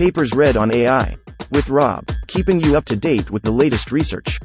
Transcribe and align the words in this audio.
Papers 0.00 0.32
read 0.34 0.56
on 0.56 0.74
AI. 0.74 1.14
With 1.52 1.68
Rob, 1.68 2.06
keeping 2.26 2.58
you 2.58 2.74
up 2.74 2.86
to 2.86 2.96
date 2.96 3.30
with 3.30 3.42
the 3.42 3.50
latest 3.50 3.92
research. 3.92 4.38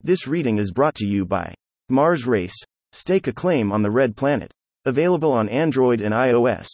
This 0.00 0.26
reading 0.26 0.56
is 0.56 0.72
brought 0.72 0.94
to 0.94 1.04
you 1.04 1.26
by 1.26 1.52
Mars 1.90 2.26
Race. 2.26 2.56
Stake 2.92 3.26
a 3.26 3.34
claim 3.34 3.70
on 3.70 3.82
the 3.82 3.90
Red 3.90 4.16
Planet. 4.16 4.50
Available 4.86 5.30
on 5.30 5.50
Android 5.50 6.00
and 6.00 6.14
iOS. 6.14 6.68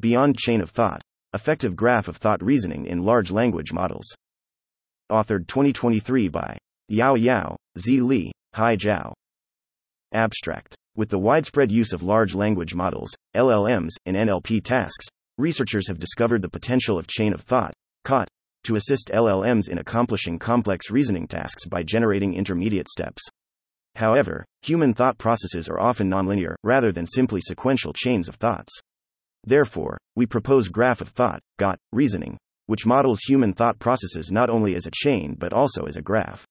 Beyond 0.00 0.38
Chain 0.38 0.60
of 0.60 0.70
Thought 0.70 1.02
Effective 1.34 1.76
Graph 1.76 2.08
of 2.08 2.16
Thought 2.16 2.42
Reasoning 2.42 2.86
in 2.86 3.04
Large 3.04 3.30
Language 3.30 3.72
Models. 3.72 4.12
Authored 5.08 5.46
2023 5.46 6.26
by 6.26 6.58
Yao 6.88 7.14
Yao, 7.14 7.56
Zi 7.78 8.00
Li, 8.00 8.32
Hai 8.54 8.74
Zhao. 8.74 9.12
Abstract. 10.12 10.74
With 10.96 11.10
the 11.10 11.18
widespread 11.18 11.70
use 11.70 11.92
of 11.92 12.02
large 12.02 12.34
language 12.34 12.74
models, 12.74 13.14
LLMs, 13.36 13.90
in 14.06 14.14
NLP 14.14 14.64
tasks, 14.64 15.06
researchers 15.36 15.86
have 15.88 15.98
discovered 15.98 16.42
the 16.42 16.48
potential 16.48 16.98
of 16.98 17.06
chain 17.06 17.32
of 17.32 17.42
thought, 17.42 17.72
COT, 18.04 18.28
to 18.64 18.76
assist 18.76 19.10
LLMs 19.12 19.68
in 19.68 19.78
accomplishing 19.78 20.38
complex 20.38 20.90
reasoning 20.90 21.28
tasks 21.28 21.66
by 21.66 21.82
generating 21.82 22.34
intermediate 22.34 22.88
steps. 22.88 23.22
However, 23.94 24.44
human 24.62 24.94
thought 24.94 25.18
processes 25.18 25.68
are 25.68 25.80
often 25.80 26.10
nonlinear, 26.10 26.54
rather 26.62 26.92
than 26.92 27.06
simply 27.06 27.40
sequential 27.40 27.92
chains 27.92 28.28
of 28.28 28.36
thoughts. 28.36 28.72
Therefore, 29.44 29.98
we 30.16 30.26
propose 30.26 30.68
graph 30.68 31.00
of 31.00 31.08
thought, 31.08 31.40
GOT, 31.58 31.78
reasoning, 31.92 32.38
which 32.66 32.86
models 32.86 33.20
human 33.20 33.54
thought 33.54 33.78
processes 33.78 34.30
not 34.30 34.50
only 34.50 34.74
as 34.74 34.86
a 34.86 34.90
chain 34.92 35.34
but 35.38 35.52
also 35.52 35.84
as 35.84 35.96
a 35.96 36.02
graph. 36.02 36.44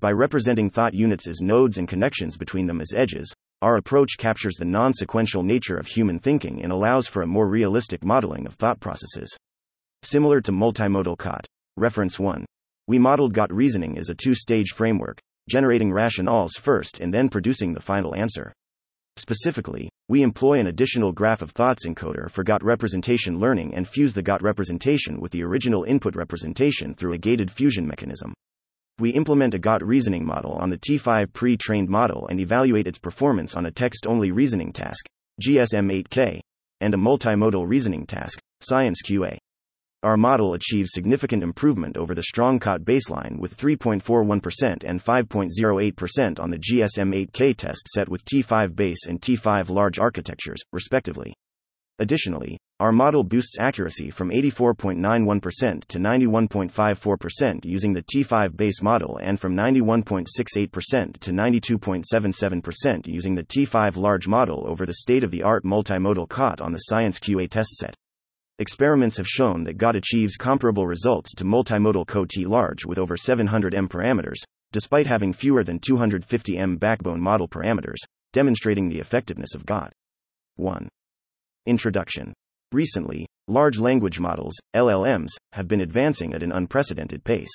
By 0.00 0.12
representing 0.12 0.70
thought 0.70 0.94
units 0.94 1.26
as 1.26 1.40
nodes 1.40 1.76
and 1.76 1.88
connections 1.88 2.36
between 2.36 2.68
them 2.68 2.80
as 2.80 2.92
edges, 2.94 3.34
our 3.62 3.76
approach 3.76 4.16
captures 4.16 4.54
the 4.54 4.64
non 4.64 4.92
sequential 4.92 5.42
nature 5.42 5.76
of 5.76 5.88
human 5.88 6.20
thinking 6.20 6.62
and 6.62 6.70
allows 6.70 7.08
for 7.08 7.22
a 7.22 7.26
more 7.26 7.48
realistic 7.48 8.04
modeling 8.04 8.46
of 8.46 8.54
thought 8.54 8.78
processes. 8.78 9.36
Similar 10.04 10.40
to 10.42 10.52
multimodal 10.52 11.18
COT. 11.18 11.44
Reference 11.76 12.16
1. 12.16 12.46
We 12.86 13.00
modeled 13.00 13.34
GOT 13.34 13.52
reasoning 13.52 13.98
as 13.98 14.08
a 14.08 14.14
two 14.14 14.36
stage 14.36 14.70
framework, 14.70 15.18
generating 15.50 15.90
rationales 15.90 16.52
first 16.56 17.00
and 17.00 17.12
then 17.12 17.28
producing 17.28 17.72
the 17.72 17.80
final 17.80 18.14
answer. 18.14 18.52
Specifically, 19.16 19.90
we 20.08 20.22
employ 20.22 20.60
an 20.60 20.68
additional 20.68 21.10
graph 21.10 21.42
of 21.42 21.50
thoughts 21.50 21.88
encoder 21.88 22.30
for 22.30 22.44
GOT 22.44 22.62
representation 22.62 23.40
learning 23.40 23.74
and 23.74 23.88
fuse 23.88 24.14
the 24.14 24.22
GOT 24.22 24.42
representation 24.42 25.20
with 25.20 25.32
the 25.32 25.42
original 25.42 25.82
input 25.82 26.14
representation 26.14 26.94
through 26.94 27.14
a 27.14 27.18
gated 27.18 27.50
fusion 27.50 27.84
mechanism. 27.84 28.32
We 29.00 29.10
implement 29.10 29.54
a 29.54 29.60
GOT 29.60 29.84
reasoning 29.84 30.26
model 30.26 30.52
on 30.54 30.70
the 30.70 30.78
T5 30.78 31.32
pre 31.32 31.56
trained 31.56 31.88
model 31.88 32.26
and 32.26 32.40
evaluate 32.40 32.88
its 32.88 32.98
performance 32.98 33.54
on 33.54 33.66
a 33.66 33.70
text 33.70 34.08
only 34.08 34.32
reasoning 34.32 34.72
task, 34.72 35.06
GSM 35.40 36.04
8K, 36.04 36.40
and 36.80 36.92
a 36.94 36.96
multimodal 36.96 37.68
reasoning 37.68 38.06
task, 38.06 38.40
Science 38.60 39.00
QA. 39.06 39.38
Our 40.02 40.16
model 40.16 40.54
achieves 40.54 40.90
significant 40.92 41.44
improvement 41.44 41.96
over 41.96 42.12
the 42.12 42.24
strong 42.24 42.58
COT 42.58 42.82
baseline 42.82 43.38
with 43.38 43.56
3.41% 43.56 44.82
and 44.84 45.00
5.08% 45.00 46.40
on 46.40 46.50
the 46.50 46.58
GSM 46.58 47.26
8K 47.28 47.56
test 47.56 47.86
set 47.88 48.08
with 48.08 48.24
T5 48.24 48.74
base 48.74 49.06
and 49.06 49.20
T5 49.20 49.70
large 49.70 50.00
architectures, 50.00 50.60
respectively. 50.72 51.34
Additionally, 52.00 52.56
our 52.78 52.92
model 52.92 53.24
boosts 53.24 53.58
accuracy 53.58 54.08
from 54.08 54.30
84.91% 54.30 55.84
to 55.86 55.98
91.54% 55.98 57.64
using 57.64 57.92
the 57.92 58.04
T5 58.04 58.56
base 58.56 58.80
model 58.80 59.18
and 59.20 59.40
from 59.40 59.56
91.68% 59.56 61.18
to 61.18 61.32
92.77% 61.32 63.06
using 63.08 63.34
the 63.34 63.42
T5 63.42 63.96
large 63.96 64.28
model 64.28 64.64
over 64.68 64.86
the 64.86 64.94
state 64.94 65.24
of 65.24 65.32
the 65.32 65.42
art 65.42 65.64
multimodal 65.64 66.28
COT 66.28 66.60
on 66.60 66.70
the 66.70 66.78
Science 66.78 67.18
QA 67.18 67.50
test 67.50 67.70
set. 67.70 67.96
Experiments 68.60 69.16
have 69.16 69.26
shown 69.26 69.64
that 69.64 69.78
GOT 69.78 69.96
achieves 69.96 70.36
comparable 70.36 70.86
results 70.86 71.34
to 71.34 71.44
multimodal 71.44 72.06
CO-T 72.06 72.44
large 72.44 72.84
with 72.84 72.98
over 72.98 73.16
700 73.16 73.74
M 73.74 73.88
parameters, 73.88 74.38
despite 74.70 75.08
having 75.08 75.32
fewer 75.32 75.64
than 75.64 75.80
250 75.80 76.56
M 76.56 76.76
backbone 76.76 77.20
model 77.20 77.48
parameters, 77.48 77.98
demonstrating 78.32 78.88
the 78.88 79.00
effectiveness 79.00 79.56
of 79.56 79.66
GOT. 79.66 79.92
1. 80.56 80.88
Introduction. 81.68 82.32
Recently, 82.72 83.26
large 83.46 83.78
language 83.78 84.18
models, 84.18 84.54
LLMs, 84.74 85.28
have 85.52 85.68
been 85.68 85.82
advancing 85.82 86.32
at 86.32 86.42
an 86.42 86.50
unprecedented 86.50 87.22
pace. 87.24 87.50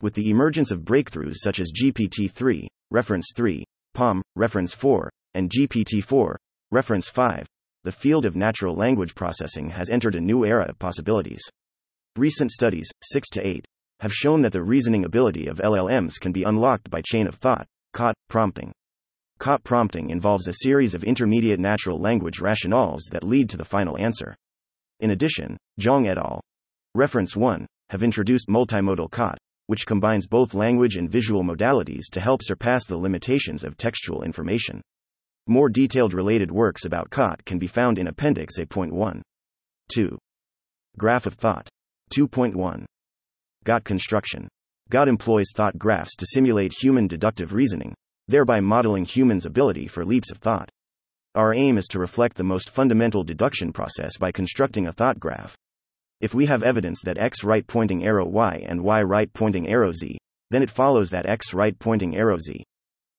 With 0.00 0.14
the 0.14 0.30
emergence 0.30 0.70
of 0.70 0.82
breakthroughs 0.84 1.38
such 1.42 1.58
as 1.58 1.72
GPT 1.72 2.30
3, 2.30 2.68
reference 2.92 3.32
3, 3.34 3.64
PaLM, 3.96 4.20
reference 4.36 4.74
4, 4.74 5.10
and 5.34 5.50
GPT 5.50 6.04
4, 6.04 6.38
reference 6.70 7.08
5, 7.08 7.44
the 7.82 7.90
field 7.90 8.26
of 8.26 8.36
natural 8.36 8.76
language 8.76 9.16
processing 9.16 9.70
has 9.70 9.90
entered 9.90 10.14
a 10.14 10.20
new 10.20 10.44
era 10.44 10.66
of 10.68 10.78
possibilities. 10.78 11.42
Recent 12.16 12.52
studies, 12.52 12.88
6 13.02 13.28
to 13.30 13.44
8, 13.44 13.64
have 13.98 14.14
shown 14.14 14.42
that 14.42 14.52
the 14.52 14.62
reasoning 14.62 15.04
ability 15.04 15.48
of 15.48 15.58
LLMs 15.58 16.20
can 16.20 16.30
be 16.30 16.44
unlocked 16.44 16.90
by 16.90 17.02
chain 17.04 17.26
of 17.26 17.34
thought, 17.34 17.66
COT, 17.92 18.14
prompting. 18.28 18.72
COT 19.42 19.64
prompting 19.64 20.10
involves 20.10 20.46
a 20.46 20.52
series 20.62 20.94
of 20.94 21.02
intermediate 21.02 21.58
natural 21.58 21.98
language 21.98 22.38
rationales 22.38 23.10
that 23.10 23.24
lead 23.24 23.50
to 23.50 23.56
the 23.56 23.64
final 23.64 23.98
answer. 23.98 24.36
In 25.00 25.10
addition, 25.10 25.56
Zhang 25.80 26.06
et 26.06 26.16
al. 26.16 26.40
Reference 26.94 27.34
1 27.34 27.66
have 27.90 28.04
introduced 28.04 28.46
multimodal 28.46 29.10
COT, 29.10 29.36
which 29.66 29.84
combines 29.84 30.28
both 30.28 30.54
language 30.54 30.94
and 30.94 31.10
visual 31.10 31.42
modalities 31.42 32.04
to 32.12 32.20
help 32.20 32.40
surpass 32.40 32.84
the 32.84 32.96
limitations 32.96 33.64
of 33.64 33.76
textual 33.76 34.22
information. 34.22 34.80
More 35.48 35.68
detailed 35.68 36.14
related 36.14 36.52
works 36.52 36.84
about 36.84 37.10
COT 37.10 37.44
can 37.44 37.58
be 37.58 37.66
found 37.66 37.98
in 37.98 38.06
Appendix 38.06 38.58
A.1. 38.58 39.22
2. 39.92 40.18
Graph 40.98 41.26
of 41.26 41.34
Thought. 41.34 41.68
2.1. 42.16 42.84
GOT 43.64 43.82
construction. 43.82 44.46
GOT 44.88 45.08
employs 45.08 45.46
thought 45.52 45.76
graphs 45.76 46.14
to 46.14 46.26
simulate 46.28 46.72
human 46.80 47.08
deductive 47.08 47.52
reasoning, 47.52 47.92
thereby 48.28 48.60
modeling 48.60 49.04
humans' 49.04 49.46
ability 49.46 49.86
for 49.86 50.04
leaps 50.04 50.30
of 50.30 50.38
thought. 50.38 50.70
Our 51.34 51.54
aim 51.54 51.78
is 51.78 51.86
to 51.88 51.98
reflect 51.98 52.36
the 52.36 52.44
most 52.44 52.70
fundamental 52.70 53.24
deduction 53.24 53.72
process 53.72 54.16
by 54.16 54.32
constructing 54.32 54.86
a 54.86 54.92
thought 54.92 55.18
graph. 55.18 55.56
If 56.20 56.34
we 56.34 56.46
have 56.46 56.62
evidence 56.62 57.00
that 57.04 57.18
x 57.18 57.42
right 57.42 57.66
pointing 57.66 58.04
arrow 58.04 58.26
y 58.26 58.64
and 58.66 58.82
y 58.82 59.02
right 59.02 59.32
pointing 59.32 59.68
arrow 59.68 59.92
z, 59.92 60.18
then 60.50 60.62
it 60.62 60.70
follows 60.70 61.10
that 61.10 61.26
x 61.26 61.54
right 61.54 61.78
pointing 61.78 62.16
arrow 62.16 62.38
z. 62.38 62.64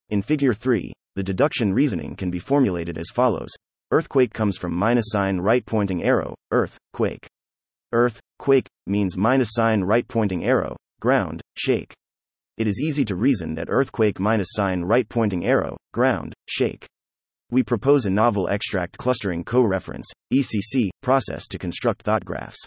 In 0.09 0.22
Figure 0.22 0.53
3, 0.53 0.94
the 1.16 1.24
deduction 1.24 1.74
reasoning 1.74 2.16
can 2.16 2.31
be 2.31 2.40
formulated 2.40 2.97
as 2.97 3.09
follows 3.14 3.50
Earthquake 3.94 4.34
comes 4.34 4.58
from 4.58 4.74
minus 4.74 5.06
sign 5.09 5.38
right 5.38 5.64
pointing 5.64 6.03
arrow, 6.03 6.34
earth, 6.50 6.80
quake. 6.94 7.28
Earth, 7.91 8.20
quake, 8.40 8.68
means 8.88 9.16
minus 9.16 9.50
sign 9.52 9.84
right 9.84 10.08
pointing 10.08 10.44
arrow, 10.44 10.75
ground, 11.00 11.41
shake. 11.56 11.94
It 12.58 12.68
is 12.68 12.80
easy 12.80 13.03
to 13.06 13.16
reason 13.16 13.56
that 13.56 13.69
earthquake 13.69 14.19
minus 14.19 14.50
sign 14.52 14.84
right 14.84 15.08
pointing 15.09 15.46
arrow, 15.46 15.75
ground, 15.91 16.34
shake. 16.47 16.86
We 17.50 17.64
propose 17.64 18.06
a 18.06 18.12
novel 18.12 18.47
extract 18.47 18.97
clustering 18.97 19.44
co 19.44 19.64
reference, 19.64 20.08
ECC, 20.31 20.90
process 21.02 21.47
to 21.47 21.58
construct 21.58 22.03
thought 22.03 22.24
graphs. 22.24 22.59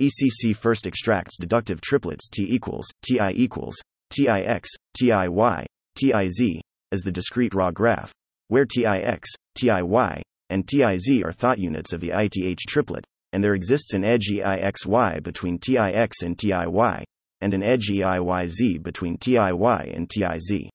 ECC 0.00 0.56
first 0.56 0.86
extracts 0.86 1.36
deductive 1.38 1.82
triplets 1.82 2.30
T 2.30 2.46
equals, 2.48 2.86
TI 3.02 3.32
equals, 3.34 3.76
TIX, 4.10 4.68
TIY, 4.98 5.66
TIZ, 5.96 6.60
as 6.90 7.02
the 7.02 7.12
discrete 7.12 7.54
raw 7.54 7.70
graph, 7.70 8.12
where 8.48 8.64
TIX, 8.64 9.28
TIY, 9.58 10.22
and 10.48 10.66
TIZ 10.66 11.22
are 11.24 11.32
thought 11.32 11.58
units 11.58 11.92
of 11.92 12.00
the 12.00 12.10
ITH 12.10 12.58
triplet, 12.66 13.04
and 13.32 13.44
there 13.44 13.54
exists 13.54 13.92
an 13.92 14.02
edge 14.02 14.28
EIXY 14.30 15.22
between 15.22 15.58
TIX 15.58 16.22
and 16.22 16.38
TIY, 16.38 17.04
and 17.40 17.54
an 17.54 17.62
edge 17.62 17.88
EIYZ 17.88 18.82
between 18.82 19.18
TIY 19.18 19.96
and 19.96 20.08
TIZ. 20.08 20.68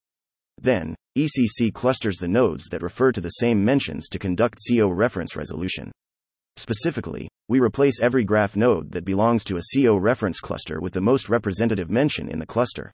Then, 0.62 0.96
ECC 1.18 1.74
clusters 1.74 2.18
the 2.18 2.28
nodes 2.28 2.66
that 2.72 2.82
refer 2.82 3.12
to 3.12 3.22
the 3.22 3.30
same 3.30 3.64
mentions 3.64 4.08
to 4.10 4.20
conduct 4.20 4.60
CO 4.68 4.90
reference 4.90 5.36
resolution. 5.36 5.92
Specifically, 6.58 7.28
we 7.48 7.60
replace 7.60 8.02
every 8.02 8.24
graph 8.24 8.56
node 8.56 8.92
that 8.92 9.06
belongs 9.06 9.44
to 9.46 9.58
a 9.58 9.62
CO 9.74 9.98
reference 9.98 10.40
cluster 10.40 10.80
with 10.80 10.94
the 10.94 11.02
most 11.02 11.30
representative 11.30 11.90
mention 11.90 12.30
in 12.30 12.40
the 12.40 12.46
cluster. 12.46 12.92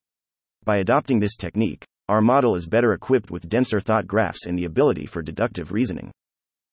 By 0.64 0.78
adopting 0.78 1.20
this 1.20 1.36
technique, 1.36 1.86
our 2.10 2.22
model 2.22 2.56
is 2.56 2.66
better 2.66 2.94
equipped 2.94 3.32
with 3.32 3.48
denser 3.48 3.80
thought 3.80 4.08
graphs 4.08 4.46
and 4.46 4.58
the 4.58 4.66
ability 4.66 5.06
for 5.06 5.22
deductive 5.22 5.72
reasoning. 5.72 6.12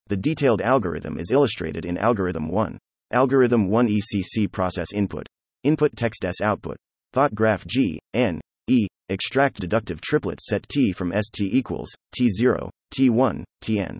The 0.09 0.17
detailed 0.17 0.62
algorithm 0.62 1.19
is 1.19 1.31
illustrated 1.31 1.85
in 1.85 1.99
Algorithm 1.99 2.49
1. 2.49 2.79
Algorithm 3.12 3.69
1 3.69 3.89
ECC 3.89 4.50
process 4.50 4.93
input. 4.95 5.27
Input 5.65 5.95
text 5.97 6.25
S 6.25 6.41
output. 6.41 6.79
Thought 7.13 7.35
graph 7.35 7.67
G, 7.67 7.99
N, 8.15 8.41
E, 8.69 8.87
extract 9.09 9.61
deductive 9.61 10.01
triplet 10.01 10.41
set 10.41 10.69
T 10.69 10.93
from 10.93 11.13
ST 11.13 11.41
equals, 11.41 11.91
T0, 12.19 12.71
T1, 12.95 13.45
Tn. 13.63 13.99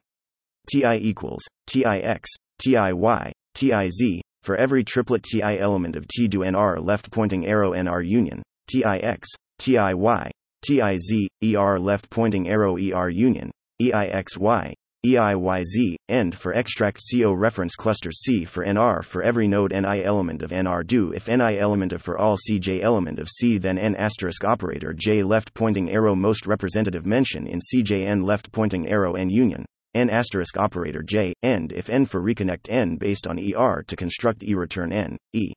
Ti 0.71 0.95
equals, 1.01 1.43
Tix, 1.67 2.25
Tiy, 2.63 3.33
Tiz, 3.55 4.21
for 4.43 4.57
every 4.57 4.85
triplet 4.85 5.23
Ti 5.23 5.43
element 5.43 5.97
of 5.97 6.07
T 6.09 6.29
do 6.29 6.41
NR 6.41 6.85
left 6.85 7.11
pointing 7.11 7.47
arrow 7.47 7.73
NR 7.73 8.07
union, 8.07 8.43
Tix, 8.71 9.27
Tiy, 9.59 10.31
TIZ, 10.63 11.29
ER 11.45 11.79
left 11.79 12.11
pointing 12.11 12.49
arrow 12.49 12.77
ER 12.77 13.09
union, 13.09 13.51
EIXY, 13.81 14.75
EIYZ, 15.07 15.95
END 16.09 16.35
for 16.35 16.53
extract 16.53 17.01
CO 17.09 17.33
reference 17.33 17.77
cluster 17.77 18.11
C 18.11 18.45
for 18.45 18.65
NR 18.65 19.05
for 19.05 19.23
every 19.23 19.47
node 19.47 19.71
NI 19.73 20.03
element 20.03 20.43
of 20.43 20.51
NR 20.51 20.85
do 20.85 21.13
if 21.13 21.29
NI 21.29 21.57
element 21.57 21.93
of 21.93 22.03
for 22.03 22.19
all 22.19 22.37
CJ 22.37 22.83
element 22.83 23.21
of 23.21 23.29
C 23.29 23.59
then 23.59 23.79
N 23.79 23.95
asterisk 23.95 24.43
operator 24.43 24.93
J 24.93 25.23
left 25.23 25.55
pointing 25.55 25.93
arrow 25.93 26.17
most 26.17 26.49
representative 26.49 27.07
mention 27.07 27.47
in 27.47 27.61
CJN 27.61 28.25
left 28.25 28.51
pointing 28.51 28.89
arrow 28.89 29.15
N 29.15 29.31
union 29.31 29.65
N 29.95 30.11
asterisk 30.11 30.57
operator 30.57 31.03
J 31.03 31.33
end 31.45 31.73
if 31.73 31.89
N 31.89 32.05
for 32.05 32.21
reconnect 32.21 32.69
N 32.69 32.97
based 32.97 33.29
on 33.29 33.39
ER 33.39 33.85
to 33.87 33.95
construct 33.95 34.43
E 34.43 34.55
return 34.55 34.93
N 34.93 35.17
E. 35.33 35.53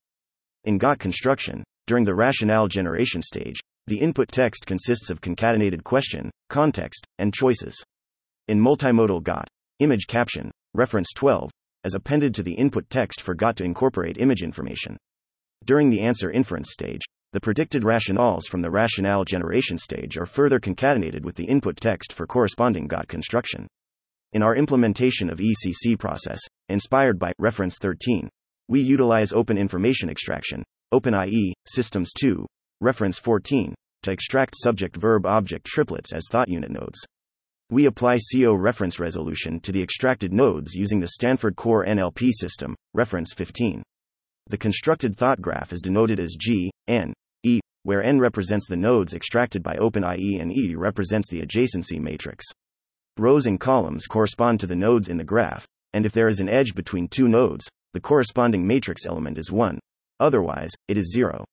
In 0.65 0.77
GOT 0.77 0.99
construction, 0.99 1.63
during 1.87 2.05
the 2.05 2.13
rationale 2.13 2.67
generation 2.67 3.23
stage, 3.23 3.59
the 3.87 3.99
input 3.99 4.27
text 4.27 4.67
consists 4.67 5.09
of 5.09 5.19
concatenated 5.19 5.83
question, 5.83 6.29
context, 6.47 7.07
and 7.17 7.33
choices. 7.33 7.83
In 8.51 8.59
multimodal 8.59 9.23
GOT, 9.23 9.47
image 9.79 10.07
caption, 10.07 10.51
reference 10.73 11.13
12, 11.15 11.49
as 11.85 11.93
appended 11.93 12.35
to 12.35 12.43
the 12.43 12.51
input 12.51 12.89
text 12.89 13.21
for 13.21 13.33
GOT 13.33 13.55
to 13.55 13.63
incorporate 13.63 14.17
image 14.17 14.43
information. 14.43 14.97
During 15.63 15.89
the 15.89 16.01
answer 16.01 16.29
inference 16.29 16.73
stage, 16.73 16.99
the 17.31 17.39
predicted 17.39 17.83
rationales 17.83 18.47
from 18.49 18.61
the 18.61 18.69
rationale 18.69 19.23
generation 19.23 19.77
stage 19.77 20.17
are 20.17 20.25
further 20.25 20.59
concatenated 20.59 21.23
with 21.23 21.35
the 21.35 21.45
input 21.45 21.77
text 21.77 22.11
for 22.11 22.27
corresponding 22.27 22.87
GOT 22.87 23.07
construction. 23.07 23.67
In 24.33 24.43
our 24.43 24.57
implementation 24.57 25.29
of 25.29 25.39
ECC 25.39 25.97
process, 25.97 26.41
inspired 26.67 27.17
by 27.17 27.31
reference 27.39 27.77
13, 27.79 28.27
we 28.67 28.81
utilize 28.81 29.31
open 29.31 29.57
information 29.57 30.09
extraction, 30.09 30.61
OpenIE, 30.93 31.53
Systems 31.67 32.11
2, 32.19 32.45
reference 32.81 33.17
14, 33.17 33.73
to 34.03 34.11
extract 34.11 34.57
subject 34.57 34.97
verb 34.97 35.25
object 35.25 35.65
triplets 35.65 36.11
as 36.11 36.27
thought 36.29 36.49
unit 36.49 36.69
nodes. 36.69 36.99
We 37.71 37.85
apply 37.85 38.17
CO 38.17 38.53
reference 38.53 38.99
resolution 38.99 39.61
to 39.61 39.71
the 39.71 39.81
extracted 39.81 40.33
nodes 40.33 40.73
using 40.73 40.99
the 40.99 41.07
Stanford 41.07 41.55
Core 41.55 41.85
NLP 41.85 42.31
system, 42.33 42.75
reference 42.93 43.33
15. 43.33 43.81
The 44.47 44.57
constructed 44.57 45.15
thought 45.15 45.41
graph 45.41 45.71
is 45.71 45.81
denoted 45.81 46.19
as 46.19 46.35
G, 46.37 46.69
N, 46.89 47.13
E, 47.43 47.61
where 47.83 48.03
N 48.03 48.19
represents 48.19 48.67
the 48.67 48.75
nodes 48.75 49.13
extracted 49.13 49.63
by 49.63 49.77
OpenIE 49.77 50.41
and 50.41 50.51
E 50.51 50.75
represents 50.75 51.29
the 51.29 51.41
adjacency 51.41 51.97
matrix. 51.97 52.43
Rows 53.17 53.45
and 53.45 53.57
columns 53.57 54.05
correspond 54.05 54.59
to 54.59 54.67
the 54.67 54.75
nodes 54.75 55.07
in 55.07 55.15
the 55.15 55.23
graph, 55.23 55.65
and 55.93 56.05
if 56.05 56.11
there 56.11 56.27
is 56.27 56.41
an 56.41 56.49
edge 56.49 56.75
between 56.75 57.07
two 57.07 57.29
nodes, 57.29 57.69
the 57.93 58.01
corresponding 58.01 58.67
matrix 58.67 59.05
element 59.05 59.37
is 59.37 59.49
1. 59.49 59.79
Otherwise, 60.19 60.71
it 60.89 60.97
is 60.97 61.13
0. 61.13 61.45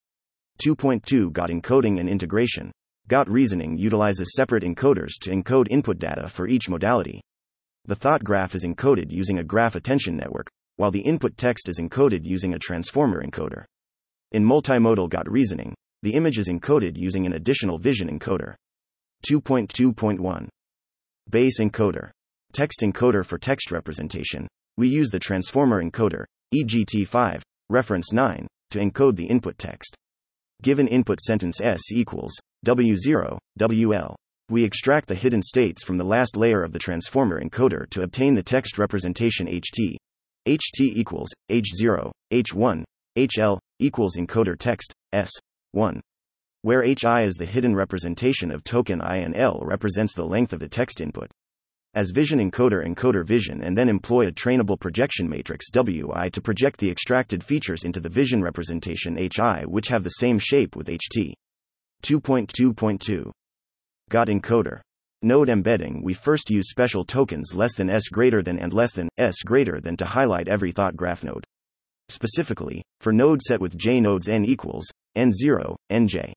2.2 0.60 1.32
GOT 1.32 1.50
encoding 1.50 2.00
and 2.00 2.08
integration. 2.08 2.72
GOT 3.08 3.26
reasoning 3.30 3.78
utilizes 3.78 4.34
separate 4.36 4.64
encoders 4.64 5.12
to 5.22 5.30
encode 5.30 5.68
input 5.70 5.98
data 5.98 6.28
for 6.28 6.46
each 6.46 6.68
modality. 6.68 7.22
The 7.86 7.96
thought 7.96 8.22
graph 8.22 8.54
is 8.54 8.66
encoded 8.66 9.10
using 9.10 9.38
a 9.38 9.44
graph 9.44 9.76
attention 9.76 10.14
network, 10.14 10.46
while 10.76 10.90
the 10.90 11.00
input 11.00 11.38
text 11.38 11.70
is 11.70 11.78
encoded 11.78 12.26
using 12.26 12.52
a 12.52 12.58
transformer 12.58 13.24
encoder. 13.24 13.64
In 14.32 14.44
multimodal 14.44 15.08
GOT 15.08 15.26
reasoning, 15.26 15.74
the 16.02 16.12
image 16.12 16.36
is 16.36 16.48
encoded 16.48 16.98
using 16.98 17.24
an 17.24 17.32
additional 17.32 17.78
vision 17.78 18.10
encoder. 18.10 18.54
2.2.1 19.26 20.48
Base 21.30 21.60
encoder. 21.60 22.10
Text 22.52 22.80
encoder 22.80 23.24
for 23.24 23.38
text 23.38 23.70
representation. 23.70 24.46
We 24.76 24.88
use 24.88 25.08
the 25.08 25.18
transformer 25.18 25.82
encoder, 25.82 26.24
EGT5, 26.54 27.40
reference 27.70 28.12
9, 28.12 28.46
to 28.72 28.78
encode 28.78 29.16
the 29.16 29.26
input 29.26 29.56
text. 29.56 29.96
Given 30.62 30.88
input 30.88 31.20
sentence 31.20 31.62
S 31.62 31.90
equals 31.90 32.38
W0, 32.66 33.38
WL. 33.58 34.14
We 34.50 34.64
extract 34.64 35.08
the 35.08 35.14
hidden 35.14 35.42
states 35.42 35.84
from 35.84 35.96
the 35.96 36.04
last 36.04 36.36
layer 36.36 36.64
of 36.64 36.72
the 36.72 36.78
transformer 36.78 37.40
encoder 37.40 37.88
to 37.90 38.02
obtain 38.02 38.34
the 38.34 38.42
text 38.42 38.78
representation 38.78 39.46
HT. 39.46 39.96
HT 40.46 40.80
equals 40.80 41.28
H0, 41.50 42.10
H1, 42.32 42.84
HL 43.16 43.58
equals 43.78 44.16
encoder 44.16 44.56
text 44.58 44.92
S1. 45.14 46.00
Where 46.62 46.82
HI 46.82 47.24
is 47.24 47.36
the 47.36 47.46
hidden 47.46 47.76
representation 47.76 48.50
of 48.50 48.64
token 48.64 49.00
I 49.00 49.18
and 49.18 49.36
L 49.36 49.60
represents 49.62 50.14
the 50.14 50.26
length 50.26 50.52
of 50.52 50.60
the 50.60 50.68
text 50.68 51.00
input. 51.00 51.30
As 51.94 52.10
vision 52.10 52.38
encoder 52.38 52.84
encoder 52.84 53.24
vision 53.24 53.62
and 53.62 53.78
then 53.78 53.88
employ 53.88 54.26
a 54.26 54.32
trainable 54.32 54.80
projection 54.80 55.28
matrix 55.28 55.70
WI 55.70 56.28
to 56.32 56.40
project 56.40 56.80
the 56.80 56.90
extracted 56.90 57.44
features 57.44 57.84
into 57.84 58.00
the 58.00 58.08
vision 58.08 58.42
representation 58.42 59.16
HI 59.16 59.64
which 59.66 59.88
have 59.88 60.02
the 60.02 60.10
same 60.10 60.38
shape 60.38 60.74
with 60.74 60.88
HT. 60.88 61.34
2.2.2 62.02 63.30
GOT 64.10 64.28
encoder. 64.28 64.80
Node 65.22 65.48
embedding 65.48 66.02
We 66.02 66.14
first 66.14 66.48
use 66.48 66.70
special 66.70 67.04
tokens 67.04 67.54
less 67.54 67.74
than 67.74 67.90
s 67.90 68.08
greater 68.08 68.40
than 68.40 68.58
and 68.58 68.72
less 68.72 68.92
than 68.92 69.08
s 69.18 69.42
greater 69.44 69.80
than 69.80 69.96
to 69.96 70.04
highlight 70.04 70.48
every 70.48 70.70
thought 70.70 70.96
graph 70.96 71.24
node. 71.24 71.44
Specifically, 72.08 72.82
for 73.00 73.12
node 73.12 73.42
set 73.42 73.60
with 73.60 73.76
j 73.76 74.00
nodes 74.00 74.28
n 74.28 74.44
equals 74.44 74.86
n0, 75.16 75.76
nj. 75.90 76.32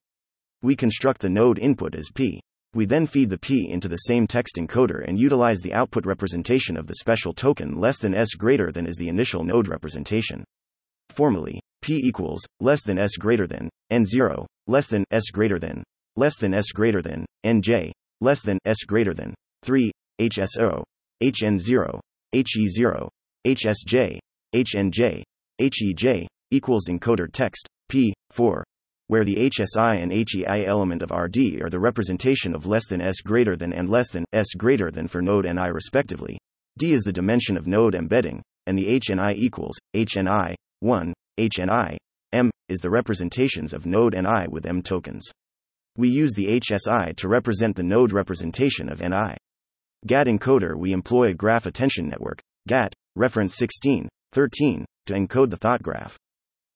We 0.64 0.76
construct 0.76 1.22
the 1.22 1.30
node 1.30 1.60
input 1.60 1.96
as 1.96 2.10
p. 2.14 2.42
We 2.74 2.86
then 2.86 3.06
feed 3.06 3.30
the 3.30 3.38
p 3.38 3.70
into 3.70 3.88
the 3.88 3.98
same 3.98 4.28
text 4.28 4.56
encoder 4.58 5.08
and 5.08 5.20
utilize 5.20 5.60
the 5.60 5.74
output 5.74 6.06
representation 6.06 6.76
of 6.76 6.88
the 6.88 6.96
special 6.96 7.34
token 7.34 7.80
less 7.80 8.00
than 8.00 8.14
s 8.14 8.34
greater 8.34 8.72
than 8.72 8.88
is 8.88 8.98
the 8.98 9.10
initial 9.10 9.44
node 9.44 9.68
representation. 9.68 10.44
Formally, 11.12 11.60
p 11.82 11.98
equals 11.98 12.42
less 12.62 12.84
than 12.84 12.98
s 12.98 13.18
greater 13.18 13.46
than 13.46 13.70
n0 13.92 14.46
less 14.68 14.88
than 14.88 15.04
s 15.12 15.30
greater 15.30 15.60
than 15.60 15.84
less 16.16 16.38
than 16.38 16.54
s 16.54 16.72
greater 16.72 17.02
than 17.02 17.26
nj 17.46 17.92
less 18.22 18.42
than 18.44 18.58
s 18.66 18.84
greater 18.88 19.14
than 19.14 19.34
3 19.64 19.92
hso 20.22 20.84
hn0 21.22 22.00
he0 22.34 23.10
hsj 23.46 24.20
hnj 24.56 25.24
hej 25.60 26.28
equals 26.52 26.88
encoder 26.88 27.28
text 27.32 27.68
p 27.90 28.14
4 28.30 28.64
where 29.08 29.26
the 29.26 29.50
hsi 29.50 30.02
and 30.02 30.14
hei 30.14 30.66
element 30.66 31.02
of 31.02 31.12
rd 31.12 31.62
are 31.62 31.70
the 31.70 31.80
representation 31.80 32.56
of 32.56 32.66
less 32.66 32.88
than 32.88 33.02
s 33.02 33.20
greater 33.20 33.58
than 33.58 33.74
and 33.74 33.90
less 33.90 34.10
than 34.12 34.24
s 34.32 34.54
greater 34.58 34.90
than 34.90 35.08
for 35.08 35.22
node 35.22 35.44
ni 35.44 35.68
respectively. 35.68 36.38
D 36.78 36.94
is 36.94 37.04
the 37.04 37.12
dimension 37.12 37.58
of 37.58 37.68
node 37.68 37.96
embedding 37.96 38.42
and 38.68 38.78
the 38.78 38.86
hni 38.86 39.36
equals 39.36 39.78
hni 39.94 40.56
1 40.82 41.14
hni 41.38 41.96
M 42.34 42.50
is 42.68 42.80
the 42.80 42.90
representations 42.90 43.72
of 43.72 43.86
node 43.86 44.16
and 44.16 44.26
I 44.26 44.48
with 44.50 44.66
M 44.66 44.82
tokens. 44.82 45.24
We 45.96 46.10
use 46.10 46.32
the 46.34 46.60
HSI 46.60 47.16
to 47.18 47.28
represent 47.28 47.76
the 47.76 47.84
node 47.84 48.12
representation 48.12 48.90
of 48.90 49.00
NI. 49.00 49.38
GAT 50.08 50.26
encoder 50.26 50.76
we 50.76 50.92
employ 50.92 51.28
a 51.28 51.34
graph 51.36 51.68
attention 51.68 52.10
network, 52.10 52.42
GAT, 52.68 52.96
reference 53.16 53.56
16, 53.58 54.10
13, 54.34 54.84
to 55.06 55.14
encode 55.14 55.52
the 55.52 55.58
thought 55.58 55.84
graph. 55.84 56.18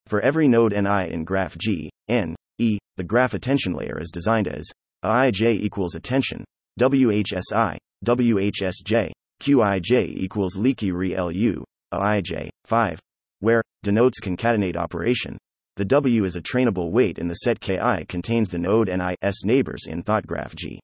For 0.06 0.20
every 0.20 0.46
node 0.46 0.72
NI 0.72 1.10
in 1.12 1.24
graph 1.24 1.58
G, 1.58 1.90
N, 2.08 2.36
E, 2.58 2.78
the 2.96 3.02
graph 3.02 3.34
attention 3.34 3.72
layer 3.72 4.00
is 4.00 4.12
designed 4.12 4.46
as 4.46 4.70
IJ 5.04 5.46
equals 5.46 5.96
attention, 5.96 6.44
WHSI, 6.78 7.76
WHSJ, 8.04 9.10
QIJ 9.42 10.06
equals 10.16 10.54
leaky 10.54 10.92
re 10.92 11.20
LU, 11.20 11.64
IJ, 11.92 12.50
5, 12.66 13.00
where 13.46 13.62
denotes 13.84 14.18
concatenate 14.18 14.74
operation, 14.76 15.38
the 15.76 15.84
W 15.84 16.24
is 16.24 16.34
a 16.34 16.42
trainable 16.42 16.90
weight 16.90 17.16
and 17.16 17.30
the 17.30 17.34
set 17.34 17.60
Ki 17.60 17.78
contains 18.08 18.50
the 18.50 18.58
node 18.58 18.88
and 18.88 19.00
S 19.22 19.44
neighbors 19.44 19.86
in 19.86 20.02
thought 20.02 20.26
graph 20.26 20.56
G. 20.56 20.80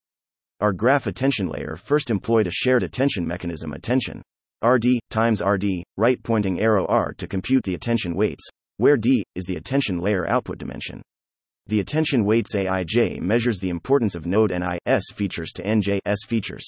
Our 0.60 0.72
graph 0.72 1.08
attention 1.08 1.48
layer 1.48 1.74
first 1.74 2.08
employed 2.08 2.46
a 2.46 2.52
shared 2.52 2.84
attention 2.84 3.26
mechanism 3.26 3.72
attention. 3.72 4.22
RD 4.64 5.00
times 5.10 5.42
RD, 5.44 5.82
right 5.96 6.22
pointing 6.22 6.60
arrow 6.60 6.86
R 6.86 7.12
to 7.14 7.26
compute 7.26 7.64
the 7.64 7.74
attention 7.74 8.14
weights, 8.14 8.48
where 8.76 8.96
D 8.96 9.24
is 9.34 9.44
the 9.46 9.56
attention 9.56 9.98
layer 9.98 10.24
output 10.30 10.58
dimension. 10.58 11.02
The 11.66 11.80
attention 11.80 12.24
weights 12.24 12.54
AIJ 12.54 13.20
measures 13.20 13.58
the 13.58 13.70
importance 13.70 14.14
of 14.14 14.24
node 14.24 14.52
NIS 14.52 15.10
features 15.12 15.50
to 15.54 15.64
NJ 15.64 15.98
S 16.06 16.18
features. 16.28 16.66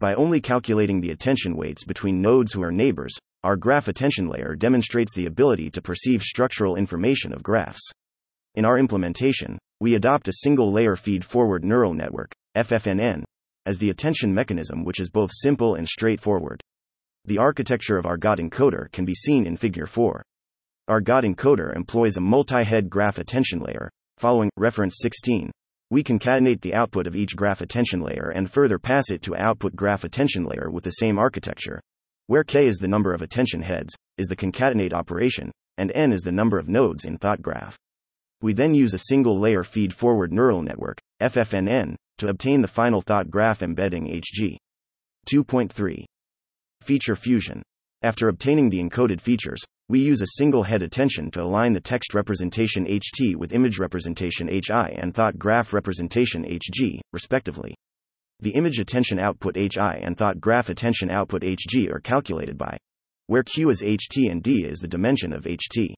By 0.00 0.14
only 0.14 0.40
calculating 0.40 1.00
the 1.00 1.12
attention 1.12 1.54
weights 1.54 1.84
between 1.84 2.20
nodes 2.20 2.52
who 2.52 2.64
are 2.64 2.72
neighbors, 2.72 3.16
our 3.44 3.56
graph 3.56 3.88
attention 3.88 4.28
layer 4.28 4.54
demonstrates 4.54 5.14
the 5.14 5.26
ability 5.26 5.68
to 5.70 5.82
perceive 5.82 6.22
structural 6.22 6.76
information 6.76 7.32
of 7.32 7.42
graphs. 7.42 7.90
In 8.54 8.64
our 8.64 8.78
implementation, 8.78 9.58
we 9.80 9.96
adopt 9.96 10.28
a 10.28 10.32
single 10.42 10.70
layer 10.70 10.94
feed 10.94 11.24
forward 11.24 11.64
neural 11.64 11.92
network, 11.92 12.30
FFNN, 12.56 13.24
as 13.66 13.78
the 13.78 13.90
attention 13.90 14.32
mechanism, 14.32 14.84
which 14.84 15.00
is 15.00 15.10
both 15.10 15.32
simple 15.32 15.74
and 15.74 15.88
straightforward. 15.88 16.60
The 17.24 17.38
architecture 17.38 17.98
of 17.98 18.06
our 18.06 18.16
GOT 18.16 18.38
encoder 18.38 18.92
can 18.92 19.04
be 19.04 19.14
seen 19.14 19.46
in 19.46 19.56
Figure 19.56 19.86
4. 19.86 20.22
Our 20.86 21.00
GOT 21.00 21.24
encoder 21.24 21.74
employs 21.74 22.16
a 22.16 22.20
multi 22.20 22.62
head 22.62 22.90
graph 22.90 23.18
attention 23.18 23.58
layer, 23.58 23.90
following 24.18 24.50
reference 24.56 24.98
16. 25.00 25.50
We 25.90 26.04
concatenate 26.04 26.60
the 26.60 26.74
output 26.74 27.08
of 27.08 27.16
each 27.16 27.34
graph 27.34 27.60
attention 27.60 28.02
layer 28.02 28.32
and 28.34 28.50
further 28.50 28.78
pass 28.78 29.10
it 29.10 29.22
to 29.22 29.36
output 29.36 29.74
graph 29.74 30.04
attention 30.04 30.44
layer 30.44 30.70
with 30.70 30.84
the 30.84 30.90
same 30.90 31.18
architecture, 31.18 31.80
where 32.26 32.44
k 32.44 32.66
is 32.66 32.78
the 32.78 32.88
number 32.88 33.12
of 33.12 33.22
attention 33.22 33.62
heads, 33.62 33.94
is 34.16 34.28
the 34.28 34.36
concatenate 34.36 34.92
operation, 34.92 35.50
and 35.76 35.90
n 35.94 36.12
is 36.12 36.22
the 36.22 36.32
number 36.32 36.58
of 36.58 36.68
nodes 36.68 37.04
in 37.04 37.18
thought 37.18 37.42
graph. 37.42 37.76
We 38.40 38.52
then 38.52 38.74
use 38.74 38.94
a 38.94 38.98
single 38.98 39.38
layer 39.38 39.64
feed 39.64 39.94
forward 39.94 40.32
neural 40.32 40.62
network, 40.62 40.98
FFNN, 41.20 41.94
to 42.18 42.28
obtain 42.28 42.62
the 42.62 42.68
final 42.68 43.00
thought 43.00 43.30
graph 43.30 43.62
embedding 43.62 44.06
HG. 44.06 44.56
2.3. 45.30 46.04
Feature 46.80 47.16
fusion. 47.16 47.62
After 48.02 48.28
obtaining 48.28 48.68
the 48.68 48.82
encoded 48.82 49.20
features, 49.20 49.60
we 49.88 50.00
use 50.00 50.22
a 50.22 50.38
single 50.38 50.64
head 50.64 50.82
attention 50.82 51.30
to 51.32 51.42
align 51.42 51.72
the 51.72 51.80
text 51.80 52.14
representation 52.14 52.86
HT 52.86 53.36
with 53.36 53.52
image 53.52 53.78
representation 53.78 54.48
HI 54.48 54.96
and 54.96 55.14
thought 55.14 55.38
graph 55.38 55.72
representation 55.72 56.44
HG, 56.44 56.98
respectively. 57.12 57.74
The 58.42 58.50
image 58.50 58.80
attention 58.80 59.20
output 59.20 59.54
HI 59.54 60.00
and 60.02 60.16
thought 60.16 60.40
graph 60.40 60.68
attention 60.68 61.12
output 61.12 61.42
HG 61.42 61.88
are 61.92 62.00
calculated 62.00 62.58
by 62.58 62.76
where 63.28 63.44
Q 63.44 63.70
is 63.70 63.82
HT 63.82 64.28
and 64.28 64.42
D 64.42 64.64
is 64.64 64.80
the 64.80 64.88
dimension 64.88 65.32
of 65.32 65.44
HT. 65.44 65.94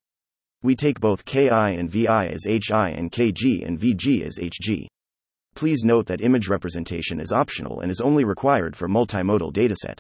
We 0.62 0.76
take 0.76 1.00
both 1.00 1.24
KI 1.24 1.48
and 1.48 1.90
VI 1.90 2.26
as 2.26 2.44
HI 2.44 2.90
and 2.90 3.10
KG 3.10 3.66
and 3.66 3.80
VG 3.80 4.20
as 4.20 4.38
HG. 4.38 4.86
Please 5.54 5.84
note 5.84 6.04
that 6.04 6.20
image 6.20 6.48
representation 6.48 7.18
is 7.18 7.32
optional 7.32 7.80
and 7.80 7.90
is 7.90 8.02
only 8.02 8.24
required 8.24 8.76
for 8.76 8.88
multimodal 8.88 9.50
dataset. 9.50 9.96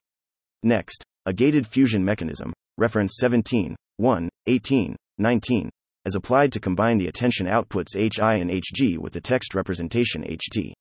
Next, 0.62 1.02
a 1.24 1.32
gated 1.32 1.66
fusion 1.66 2.04
mechanism, 2.04 2.52
reference 2.76 3.16
17, 3.20 3.74
1, 3.96 4.28
18, 4.48 4.96
19, 5.16 5.70
is 6.04 6.14
applied 6.14 6.52
to 6.52 6.60
combine 6.60 6.98
the 6.98 7.08
attention 7.08 7.46
outputs 7.46 7.94
HI 7.96 8.34
and 8.34 8.50
HG 8.50 8.98
with 8.98 9.14
the 9.14 9.20
text 9.22 9.54
representation 9.54 10.24
HT. 10.24 10.74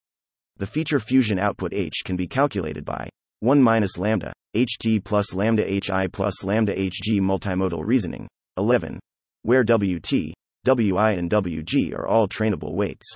The 0.58 0.68
feature 0.68 1.00
fusion 1.00 1.40
output 1.40 1.74
H 1.74 2.04
can 2.06 2.16
be 2.16 2.28
calculated 2.28 2.86
by 2.86 3.10
1 3.40 3.62
minus 3.62 3.98
lambda, 3.98 4.32
HT 4.56 5.04
plus 5.04 5.34
lambda 5.34 5.64
HI 5.64 6.08
plus 6.08 6.44
lambda 6.44 6.76
HG 6.76 7.20
multimodal 7.20 7.84
reasoning, 7.84 8.28
11, 8.58 9.00
where 9.42 9.64
WT, 9.64 10.34
WI, 10.66 11.14
and 11.14 11.30
WG 11.30 11.94
are 11.94 12.08
all 12.08 12.28
trainable 12.28 12.74
weights. 12.74 13.16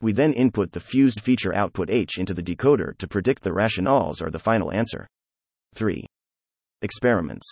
We 0.00 0.12
then 0.12 0.32
input 0.32 0.72
the 0.72 0.80
fused 0.80 1.20
feature 1.20 1.54
output 1.54 1.90
H 1.90 2.18
into 2.18 2.34
the 2.34 2.42
decoder 2.42 2.98
to 2.98 3.08
predict 3.08 3.44
the 3.44 3.50
rationales 3.50 4.20
or 4.20 4.30
the 4.30 4.38
final 4.38 4.72
answer. 4.72 5.06
3. 5.74 6.04
Experiments. 6.82 7.46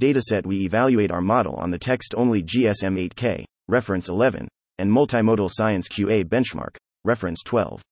Dataset 0.00 0.46
We 0.46 0.64
evaluate 0.64 1.10
our 1.10 1.20
model 1.20 1.54
on 1.56 1.70
the 1.70 1.78
text 1.78 2.14
only 2.16 2.42
GSM 2.42 3.10
8K, 3.10 3.44
reference 3.68 4.08
11, 4.08 4.48
and 4.78 4.90
multimodal 4.90 5.50
science 5.52 5.88
QA 5.88 6.24
benchmark, 6.24 6.76
reference 7.04 7.42
12. 7.44 7.82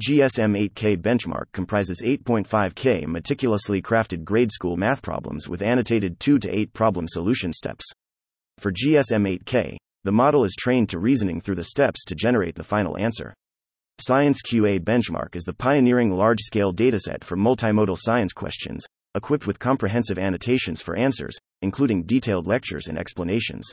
GSM 0.00 0.70
8K 0.70 0.96
benchmark 0.96 1.52
comprises 1.52 2.00
8.5K 2.02 3.06
meticulously 3.06 3.82
crafted 3.82 4.24
grade 4.24 4.50
school 4.50 4.78
math 4.78 5.02
problems 5.02 5.50
with 5.50 5.60
annotated 5.60 6.18
2 6.18 6.38
to 6.38 6.48
8 6.48 6.72
problem 6.72 7.06
solution 7.06 7.52
steps. 7.52 7.84
For 8.56 8.72
GSM 8.72 9.38
8K, 9.40 9.76
the 10.04 10.12
model 10.12 10.44
is 10.44 10.56
trained 10.58 10.88
to 10.88 10.98
reasoning 10.98 11.42
through 11.42 11.56
the 11.56 11.64
steps 11.64 12.04
to 12.06 12.14
generate 12.14 12.54
the 12.54 12.64
final 12.64 12.96
answer. 12.96 13.34
Science 14.00 14.40
QA 14.40 14.80
Benchmark 14.80 15.36
is 15.36 15.44
the 15.44 15.52
pioneering 15.52 16.10
large 16.10 16.40
scale 16.40 16.72
dataset 16.72 17.22
for 17.22 17.36
multimodal 17.36 17.98
science 18.00 18.32
questions, 18.32 18.86
equipped 19.14 19.46
with 19.46 19.58
comprehensive 19.58 20.18
annotations 20.18 20.80
for 20.80 20.96
answers, 20.96 21.36
including 21.60 22.04
detailed 22.04 22.46
lectures 22.46 22.86
and 22.88 22.96
explanations. 22.96 23.70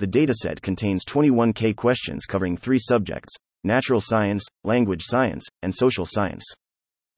The 0.00 0.06
dataset 0.06 0.62
contains 0.62 1.04
21K 1.04 1.76
questions 1.76 2.24
covering 2.24 2.56
three 2.56 2.78
subjects 2.78 3.34
natural 3.64 4.00
science, 4.00 4.42
language 4.64 5.02
science, 5.04 5.46
and 5.60 5.74
social 5.74 6.06
science. 6.06 6.42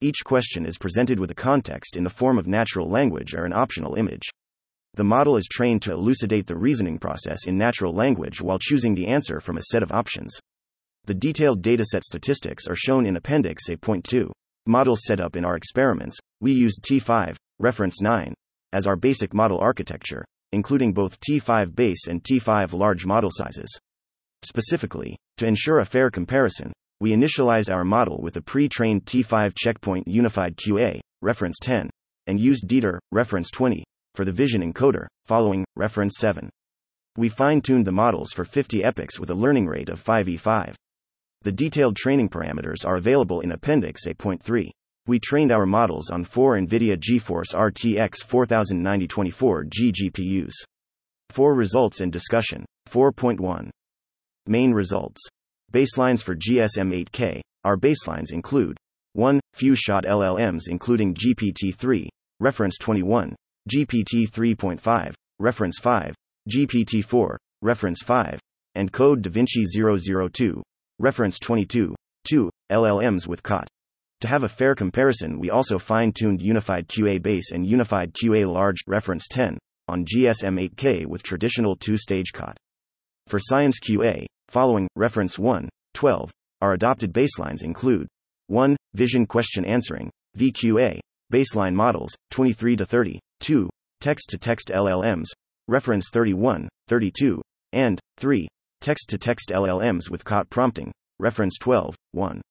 Each 0.01 0.21
question 0.25 0.65
is 0.65 0.77
presented 0.77 1.17
with 1.17 1.31
a 1.31 1.33
context 1.33 1.95
in 1.95 2.03
the 2.03 2.09
form 2.09 2.37
of 2.37 2.45
natural 2.45 2.89
language 2.89 3.33
or 3.35 3.45
an 3.45 3.53
optional 3.53 3.95
image. 3.95 4.23
The 4.95 5.05
model 5.05 5.37
is 5.37 5.47
trained 5.49 5.81
to 5.83 5.93
elucidate 5.93 6.45
the 6.45 6.57
reasoning 6.57 6.99
process 6.99 7.47
in 7.47 7.57
natural 7.57 7.93
language 7.93 8.41
while 8.41 8.59
choosing 8.59 8.95
the 8.95 9.07
answer 9.07 9.39
from 9.39 9.55
a 9.55 9.63
set 9.71 9.81
of 9.81 9.93
options. 9.93 10.37
The 11.05 11.13
detailed 11.13 11.61
dataset 11.61 12.03
statistics 12.03 12.67
are 12.67 12.75
shown 12.75 13.05
in 13.05 13.15
Appendix 13.15 13.69
A.2. 13.69 14.29
Model 14.65 14.97
setup 14.97 15.37
in 15.37 15.45
our 15.45 15.55
experiments, 15.55 16.17
we 16.41 16.51
used 16.51 16.83
T5, 16.83 17.37
reference 17.59 18.01
9, 18.01 18.33
as 18.73 18.85
our 18.85 18.97
basic 18.97 19.33
model 19.33 19.59
architecture, 19.59 20.25
including 20.53 20.93
both 20.93 21.19
T5 21.19 21.75
base 21.75 22.07
and 22.07 22.23
T5 22.23 22.73
large 22.73 23.05
model 23.05 23.31
sizes. 23.33 23.77
Specifically, 24.45 25.17
to 25.37 25.47
ensure 25.47 25.79
a 25.79 25.85
fair 25.85 26.09
comparison, 26.09 26.71
we 26.99 27.11
initialized 27.11 27.73
our 27.73 27.83
model 27.83 28.21
with 28.21 28.37
a 28.37 28.41
pre 28.41 28.69
trained 28.69 29.05
T5 29.05 29.53
checkpoint 29.57 30.07
unified 30.07 30.55
QA, 30.55 30.99
reference 31.21 31.57
10, 31.61 31.89
and 32.27 32.39
used 32.39 32.67
DETR, 32.67 32.99
reference 33.11 33.49
20, 33.51 33.83
for 34.15 34.23
the 34.23 34.31
vision 34.31 34.61
encoder, 34.61 35.07
following, 35.25 35.65
reference 35.75 36.15
7. 36.19 36.49
We 37.17 37.29
fine 37.29 37.61
tuned 37.61 37.85
the 37.85 37.91
models 37.91 38.31
for 38.31 38.45
50 38.45 38.83
epochs 38.83 39.19
with 39.19 39.29
a 39.29 39.35
learning 39.35 39.67
rate 39.67 39.89
of 39.89 40.03
5e5. 40.03 40.75
The 41.41 41.51
detailed 41.51 41.95
training 41.95 42.29
parameters 42.29 42.85
are 42.85 42.95
available 42.95 43.41
in 43.41 43.51
Appendix 43.51 44.07
A.3. 44.07 44.71
We 45.05 45.19
trained 45.19 45.51
our 45.51 45.65
models 45.65 46.09
on 46.09 46.23
four 46.23 46.57
NVIDIA 46.57 46.95
GeForce 46.95 47.53
RTX 47.53 48.23
4090-24G 48.25 49.91
GPUs. 49.91 50.53
Four 51.29 51.55
results 51.55 51.99
and 51.99 52.11
discussion. 52.11 52.65
4.1. 52.89 53.69
Main 54.47 54.71
results. 54.71 55.21
Baselines 55.73 56.23
for 56.23 56.35
GSM 56.35 57.05
8K. 57.05 57.41
Our 57.65 57.75
baselines 57.75 58.31
include 58.31 58.77
1. 59.13 59.39
Few 59.53 59.75
shot 59.75 60.05
LLMs 60.05 60.63
including 60.69 61.13
GPT 61.13 61.75
3, 61.75 62.09
reference 62.39 62.77
21, 62.77 63.35
GPT 63.69 64.29
3.5, 64.29 65.13
reference 65.39 65.79
5, 65.79 66.15
GPT 66.49 67.03
4, 67.03 67.37
reference 67.61 68.01
5, 68.03 68.39
and 68.75 68.91
Code 68.91 69.21
DaVinci 69.21 69.65
002, 70.31 70.63
reference 70.99 71.39
22, 71.39 71.93
2, 72.25 72.49
LLMs 72.71 73.27
with 73.27 73.43
COT. 73.43 73.67
To 74.23 74.29
have 74.29 74.43
a 74.43 74.47
fair 74.47 74.73
comparison, 74.73 75.37
we 75.37 75.49
also 75.49 75.77
fine 75.77 76.13
tuned 76.13 76.41
Unified 76.41 76.87
QA 76.87 77.21
Base 77.21 77.51
and 77.51 77.67
Unified 77.67 78.13
QA 78.13 78.49
Large, 78.49 78.77
reference 78.87 79.27
10, 79.27 79.57
on 79.89 80.05
GSM 80.05 80.69
8K 80.69 81.05
with 81.05 81.21
traditional 81.21 81.75
two 81.75 81.97
stage 81.97 82.31
COT. 82.31 82.55
For 83.27 83.37
Science 83.37 83.81
QA, 83.81 84.25
following, 84.47 84.87
reference 84.95 85.37
1, 85.37 85.67
12, 85.93 86.31
our 86.61 86.71
adopted 86.71 87.11
baselines 87.11 87.63
include 87.63 88.07
1. 88.47 88.77
Vision 88.93 89.25
question 89.25 89.65
answering, 89.65 90.09
VQA, 90.37 91.01
baseline 91.29 91.73
models, 91.73 92.15
23 92.31 92.77
to 92.77 92.85
30, 92.85 93.19
2. 93.41 93.69
Text 93.99 94.29
to 94.29 94.37
text 94.37 94.71
LLMs, 94.73 95.27
reference 95.67 96.09
31, 96.13 96.69
32, 96.87 97.41
and 97.73 97.99
3 98.19 98.47
text 98.79 99.09
to 99.09 99.17
text 99.17 99.49
LLMs 99.49 100.09
with 100.09 100.23
COT 100.23 100.49
prompting, 100.49 100.93
reference 101.19 101.57
12, 101.59 101.93
1. 102.13 102.41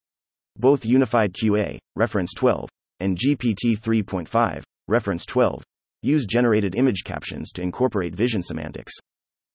Both 0.57 0.85
Unified 0.85 1.33
QA, 1.33 1.79
reference 1.97 2.35
12, 2.35 2.69
and 3.01 3.19
GPT 3.19 3.79
3.5, 3.79 4.63
reference 4.87 5.25
12, 5.25 5.65
use 6.03 6.27
generated 6.27 6.75
image 6.75 7.05
captions 7.05 7.53
to 7.53 7.63
incorporate 7.63 8.15
vision 8.15 8.43
semantics. 8.43 8.93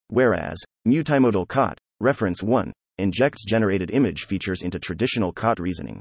Whereas, 0.10 0.58
multimodal 0.88 1.48
COT, 1.48 1.78
reference 2.00 2.42
1, 2.42 2.74
injects 2.98 3.46
generated 3.46 3.92
image 3.92 4.24
features 4.24 4.62
into 4.62 4.80
traditional 4.80 5.32
COT 5.32 5.60
reasoning. 5.60 6.00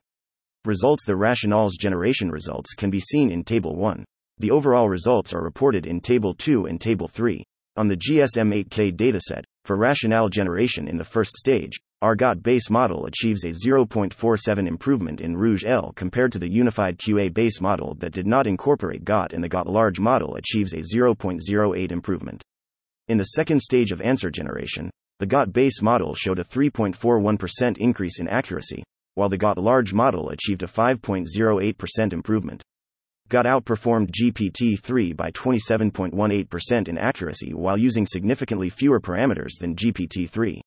Results 0.64 1.04
The 1.04 1.12
rationales 1.12 1.72
generation 1.78 2.30
results 2.30 2.74
can 2.74 2.90
be 2.90 3.00
seen 3.00 3.30
in 3.30 3.44
Table 3.44 3.76
1. 3.76 4.04
The 4.38 4.50
overall 4.50 4.88
results 4.88 5.32
are 5.32 5.42
reported 5.42 5.86
in 5.86 6.00
Table 6.00 6.34
2 6.34 6.66
and 6.66 6.80
Table 6.80 7.08
3. 7.08 7.44
On 7.76 7.88
the 7.88 7.96
GSM 7.96 8.64
8K 8.64 8.96
dataset, 8.96 9.44
for 9.64 9.76
rationale 9.76 10.28
generation 10.28 10.88
in 10.88 10.96
the 10.96 11.04
first 11.04 11.36
stage, 11.36 11.78
our 12.02 12.14
GOT 12.14 12.42
base 12.42 12.68
model 12.68 13.06
achieves 13.06 13.42
a 13.44 13.48
0.47 13.48 14.68
improvement 14.68 15.22
in 15.22 15.34
Rouge 15.34 15.64
L 15.64 15.92
compared 15.96 16.30
to 16.32 16.38
the 16.38 16.50
unified 16.50 16.98
QA 16.98 17.32
base 17.32 17.58
model 17.58 17.94
that 18.00 18.12
did 18.12 18.26
not 18.26 18.46
incorporate 18.46 19.04
GOT, 19.04 19.32
and 19.32 19.42
the 19.42 19.48
GOT 19.48 19.66
large 19.66 19.98
model 19.98 20.36
achieves 20.36 20.74
a 20.74 20.82
0.08 20.82 21.90
improvement. 21.90 22.42
In 23.08 23.16
the 23.16 23.24
second 23.24 23.62
stage 23.62 23.92
of 23.92 24.02
answer 24.02 24.30
generation, 24.30 24.90
the 25.20 25.26
GOT 25.26 25.54
base 25.54 25.80
model 25.80 26.14
showed 26.14 26.38
a 26.38 26.44
3.41% 26.44 27.78
increase 27.78 28.20
in 28.20 28.28
accuracy, 28.28 28.84
while 29.14 29.30
the 29.30 29.38
GOT 29.38 29.56
large 29.56 29.94
model 29.94 30.28
achieved 30.28 30.62
a 30.62 30.66
5.08% 30.66 32.12
improvement. 32.12 32.62
GOT 33.30 33.46
outperformed 33.46 34.10
GPT 34.10 34.78
3 34.78 35.14
by 35.14 35.30
27.18% 35.30 36.88
in 36.88 36.98
accuracy 36.98 37.54
while 37.54 37.78
using 37.78 38.04
significantly 38.04 38.68
fewer 38.68 39.00
parameters 39.00 39.58
than 39.58 39.74
GPT 39.74 40.28
3. 40.28 40.60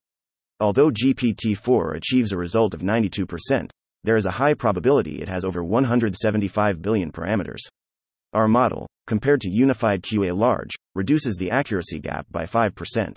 Although 0.60 0.90
GPT 0.90 1.56
4 1.56 1.94
achieves 1.94 2.32
a 2.32 2.36
result 2.36 2.74
of 2.74 2.82
92%, 2.82 3.70
there 4.04 4.16
is 4.16 4.26
a 4.26 4.30
high 4.30 4.52
probability 4.52 5.22
it 5.22 5.28
has 5.28 5.44
over 5.44 5.64
175 5.64 6.82
billion 6.82 7.10
parameters. 7.10 7.60
Our 8.34 8.46
model, 8.46 8.86
compared 9.06 9.40
to 9.40 9.50
Unified 9.50 10.02
QA 10.02 10.36
Large, 10.36 10.76
reduces 10.94 11.36
the 11.36 11.50
accuracy 11.50 11.98
gap 11.98 12.26
by 12.30 12.44
5%. 12.44 13.16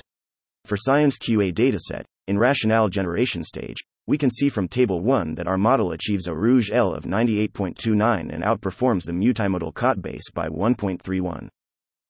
For 0.66 0.78
Science 0.78 1.18
QA 1.18 1.54
dataset, 1.54 2.06
in 2.28 2.40
rationale 2.40 2.88
generation 2.88 3.44
stage, 3.44 3.84
we 4.08 4.18
can 4.18 4.30
see 4.30 4.50
from 4.50 4.70
Table 4.70 5.02
1 5.02 5.36
that 5.36 5.48
our 5.48 5.58
model 5.58 5.92
achieves 5.92 6.28
a 6.28 6.36
Rouge 6.36 6.72
L 6.72 6.94
of 6.94 7.04
98.29 7.04 8.34
and 8.34 8.44
outperforms 8.44 9.04
the 9.04 9.12
multimodal 9.12 9.74
COT 9.74 10.02
base 10.02 10.30
by 10.34 10.48
1.31. 10.48 11.48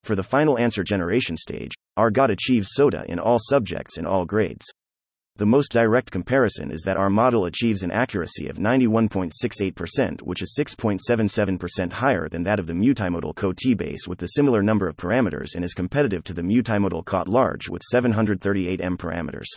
For 0.04 0.16
the 0.16 0.24
final 0.24 0.58
answer 0.58 0.84
generation 0.84 1.38
stage, 1.38 1.74
our 1.98 2.12
GOT 2.12 2.32
achieves 2.32 2.70
SOTA 2.74 3.06
in 3.08 3.20
all 3.20 3.40
subjects 3.40 3.98
in 3.98 4.06
all 4.06 4.26
grades. 4.26 4.73
The 5.38 5.48
most 5.48 5.72
direct 5.72 6.12
comparison 6.12 6.70
is 6.70 6.84
that 6.84 6.96
our 6.96 7.10
model 7.10 7.46
achieves 7.46 7.82
an 7.82 7.90
accuracy 7.90 8.50
of 8.50 8.58
91.68%, 8.58 10.22
which 10.22 10.44
is 10.44 10.56
6.77% 10.56 11.92
higher 11.92 12.30
than 12.30 12.44
that 12.44 12.60
of 12.60 12.68
the 12.68 12.74
multimodal 12.74 13.34
CoT 13.34 13.76
base 13.76 14.08
with 14.08 14.20
the 14.20 14.28
similar 14.28 14.62
number 14.62 14.88
of 14.88 14.96
parameters 14.96 15.56
and 15.56 15.66
is 15.66 15.74
competitive 15.74 16.24
to 16.26 16.34
the 16.34 16.44
multimodal 16.44 17.04
COT 17.06 17.28
large 17.28 17.68
with 17.68 17.82
738 17.82 18.80
M 18.80 18.96
parameters. 18.96 19.48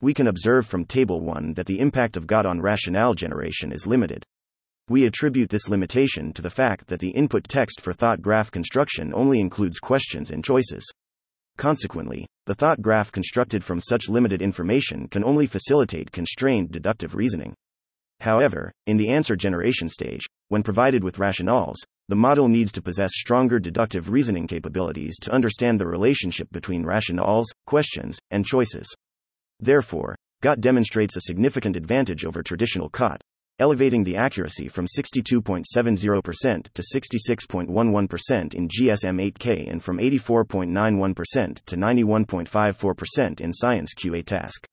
We 0.00 0.14
can 0.14 0.28
observe 0.28 0.66
from 0.66 0.86
Table 0.86 1.20
1 1.20 1.52
that 1.54 1.66
the 1.66 1.80
impact 1.80 2.16
of 2.16 2.26
GOT 2.26 2.46
on 2.46 2.62
rationale 2.62 3.12
generation 3.12 3.70
is 3.70 3.86
limited. 3.86 4.24
We 4.88 5.04
attribute 5.04 5.50
this 5.50 5.68
limitation 5.68 6.32
to 6.32 6.40
the 6.40 6.48
fact 6.48 6.86
that 6.86 7.00
the 7.00 7.10
input 7.10 7.44
text 7.44 7.82
for 7.82 7.92
thought 7.92 8.22
graph 8.22 8.50
construction 8.50 9.12
only 9.14 9.40
includes 9.40 9.78
questions 9.78 10.30
and 10.30 10.42
choices. 10.42 10.90
Consequently, 11.58 12.26
the 12.46 12.54
thought 12.54 12.82
graph 12.82 13.12
constructed 13.12 13.62
from 13.62 13.80
such 13.80 14.08
limited 14.08 14.42
information 14.42 15.06
can 15.08 15.22
only 15.22 15.46
facilitate 15.46 16.10
constrained 16.10 16.70
deductive 16.70 17.14
reasoning. 17.14 17.54
However, 18.20 18.72
in 18.86 18.96
the 18.96 19.08
answer 19.08 19.36
generation 19.36 19.88
stage, 19.88 20.26
when 20.48 20.62
provided 20.62 21.02
with 21.02 21.16
rationales, 21.16 21.76
the 22.08 22.16
model 22.16 22.48
needs 22.48 22.72
to 22.72 22.82
possess 22.82 23.10
stronger 23.14 23.58
deductive 23.58 24.10
reasoning 24.10 24.46
capabilities 24.46 25.16
to 25.22 25.32
understand 25.32 25.80
the 25.80 25.86
relationship 25.86 26.48
between 26.52 26.84
rationales, 26.84 27.46
questions, 27.66 28.18
and 28.30 28.44
choices. 28.44 28.86
Therefore, 29.60 30.16
GOT 30.40 30.60
demonstrates 30.60 31.16
a 31.16 31.22
significant 31.22 31.76
advantage 31.76 32.24
over 32.24 32.42
traditional 32.42 32.88
COT, 32.88 33.20
elevating 33.62 34.02
the 34.02 34.16
accuracy 34.16 34.66
from 34.66 34.86
62.70% 34.86 35.62
to 36.74 36.82
66.11% 36.82 38.54
in 38.54 38.68
GSM 38.68 39.32
8K 39.32 39.70
and 39.70 39.80
from 39.80 39.98
84.91% 39.98 41.64
to 41.64 41.76
91.54% 41.76 43.40
in 43.40 43.52
Science 43.52 43.94
QA 43.94 44.26
task. 44.26 44.66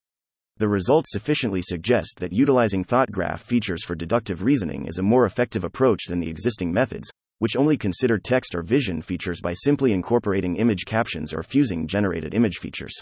The 0.57 0.67
results 0.67 1.11
sufficiently 1.11 1.61
suggest 1.61 2.17
that 2.17 2.33
utilizing 2.33 2.83
thought 2.83 3.11
graph 3.11 3.43
features 3.43 3.85
for 3.85 3.93
deductive 3.93 4.41
reasoning 4.41 4.87
is 4.87 4.97
a 4.97 5.03
more 5.03 5.25
effective 5.25 5.63
approach 5.63 6.05
than 6.07 6.19
the 6.19 6.29
existing 6.29 6.73
methods, 6.73 7.11
which 7.37 7.55
only 7.55 7.77
consider 7.77 8.17
text 8.17 8.55
or 8.55 8.63
vision 8.63 9.03
features 9.03 9.39
by 9.39 9.53
simply 9.53 9.93
incorporating 9.93 10.55
image 10.55 10.85
captions 10.85 11.31
or 11.31 11.43
fusing 11.43 11.85
generated 11.85 12.33
image 12.33 12.57
features. 12.57 12.95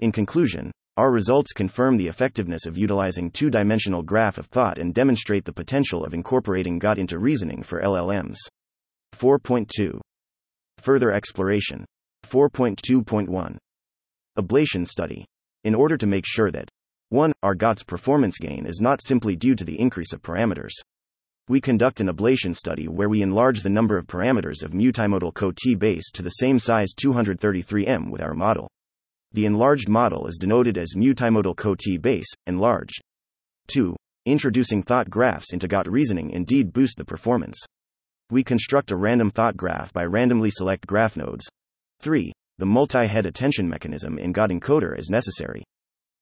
In 0.00 0.10
conclusion, 0.10 0.72
our 0.98 1.10
results 1.10 1.52
confirm 1.52 1.96
the 1.96 2.08
effectiveness 2.08 2.66
of 2.66 2.76
utilizing 2.76 3.30
two 3.30 3.48
dimensional 3.48 4.02
graph 4.02 4.36
of 4.36 4.44
thought 4.46 4.78
and 4.78 4.92
demonstrate 4.92 5.46
the 5.46 5.52
potential 5.52 6.04
of 6.04 6.12
incorporating 6.12 6.78
GOT 6.78 6.98
into 6.98 7.18
reasoning 7.18 7.62
for 7.62 7.80
LLMs. 7.80 8.36
4.2. 9.14 9.98
Further 10.78 11.10
exploration. 11.10 11.86
4.2.1. 12.26 13.56
Ablation 14.38 14.86
study. 14.86 15.24
In 15.64 15.74
order 15.74 15.96
to 15.96 16.06
make 16.06 16.26
sure 16.26 16.50
that 16.50 16.68
1. 17.08 17.32
Our 17.42 17.54
GOT's 17.54 17.84
performance 17.84 18.36
gain 18.36 18.66
is 18.66 18.80
not 18.80 19.02
simply 19.02 19.34
due 19.34 19.54
to 19.54 19.64
the 19.64 19.80
increase 19.80 20.12
of 20.12 20.20
parameters. 20.20 20.72
We 21.48 21.60
conduct 21.60 22.00
an 22.00 22.08
ablation 22.08 22.54
study 22.54 22.86
where 22.86 23.08
we 23.08 23.22
enlarge 23.22 23.62
the 23.62 23.70
number 23.70 23.96
of 23.96 24.06
parameters 24.06 24.62
of 24.62 24.72
multimodal 24.72 25.32
CoT 25.32 25.78
base 25.78 26.10
to 26.12 26.22
the 26.22 26.30
same 26.30 26.58
size 26.58 26.90
233M 26.94 28.10
with 28.10 28.20
our 28.20 28.34
model. 28.34 28.68
The 29.34 29.46
enlarged 29.46 29.88
model 29.88 30.26
is 30.26 30.36
denoted 30.38 30.76
as 30.76 30.94
multimodal 30.94 31.56
CoT 31.56 32.00
base, 32.00 32.28
enlarged. 32.46 33.00
2. 33.68 33.96
Introducing 34.26 34.82
thought 34.82 35.08
graphs 35.08 35.52
into 35.54 35.66
GOT 35.66 35.88
reasoning 35.88 36.30
indeed 36.30 36.72
boost 36.72 36.98
the 36.98 37.04
performance. 37.04 37.58
We 38.30 38.44
construct 38.44 38.90
a 38.90 38.96
random 38.96 39.30
thought 39.30 39.56
graph 39.56 39.92
by 39.92 40.04
randomly 40.04 40.50
select 40.50 40.86
graph 40.86 41.16
nodes. 41.16 41.46
3. 42.00 42.32
The 42.58 42.66
multi 42.66 43.06
head 43.06 43.24
attention 43.24 43.68
mechanism 43.68 44.18
in 44.18 44.32
GOT 44.32 44.50
encoder 44.50 44.98
is 44.98 45.08
necessary. 45.08 45.64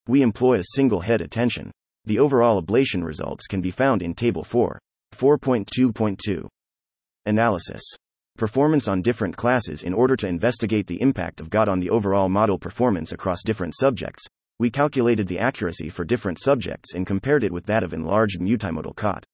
We 0.06 0.22
employ 0.22 0.58
a 0.58 0.74
single 0.74 1.00
head 1.00 1.20
attention. 1.20 1.72
The 2.04 2.20
overall 2.20 2.62
ablation 2.62 3.04
results 3.04 3.46
can 3.46 3.60
be 3.60 3.70
found 3.70 4.02
in 4.02 4.14
Table 4.14 4.44
4. 4.44 4.78
4.2.2. 5.14 6.46
Analysis 7.26 7.82
performance 8.40 8.88
on 8.88 9.02
different 9.02 9.36
classes 9.36 9.82
in 9.82 9.92
order 9.92 10.16
to 10.16 10.26
investigate 10.26 10.86
the 10.86 11.02
impact 11.02 11.42
of 11.42 11.50
GOT 11.50 11.68
on 11.68 11.78
the 11.78 11.90
overall 11.90 12.30
model 12.30 12.58
performance 12.58 13.12
across 13.12 13.42
different 13.42 13.74
subjects. 13.76 14.24
We 14.58 14.70
calculated 14.70 15.28
the 15.28 15.38
accuracy 15.38 15.90
for 15.90 16.06
different 16.06 16.40
subjects 16.40 16.94
and 16.94 17.06
compared 17.06 17.44
it 17.44 17.52
with 17.52 17.66
that 17.66 17.82
of 17.82 17.92
enlarged 17.92 18.40
multimodal 18.40 18.96
COT. 18.96 19.26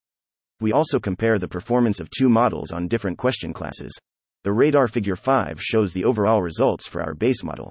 We 0.60 0.72
also 0.72 0.98
compare 0.98 1.38
the 1.38 1.46
performance 1.46 2.00
of 2.00 2.10
two 2.10 2.28
models 2.28 2.72
on 2.72 2.88
different 2.88 3.16
question 3.16 3.52
classes. 3.52 3.96
The 4.42 4.52
radar 4.52 4.88
figure 4.88 5.14
5 5.14 5.62
shows 5.62 5.92
the 5.92 6.04
overall 6.04 6.42
results 6.42 6.88
for 6.88 7.00
our 7.00 7.14
base 7.14 7.44
model. 7.44 7.70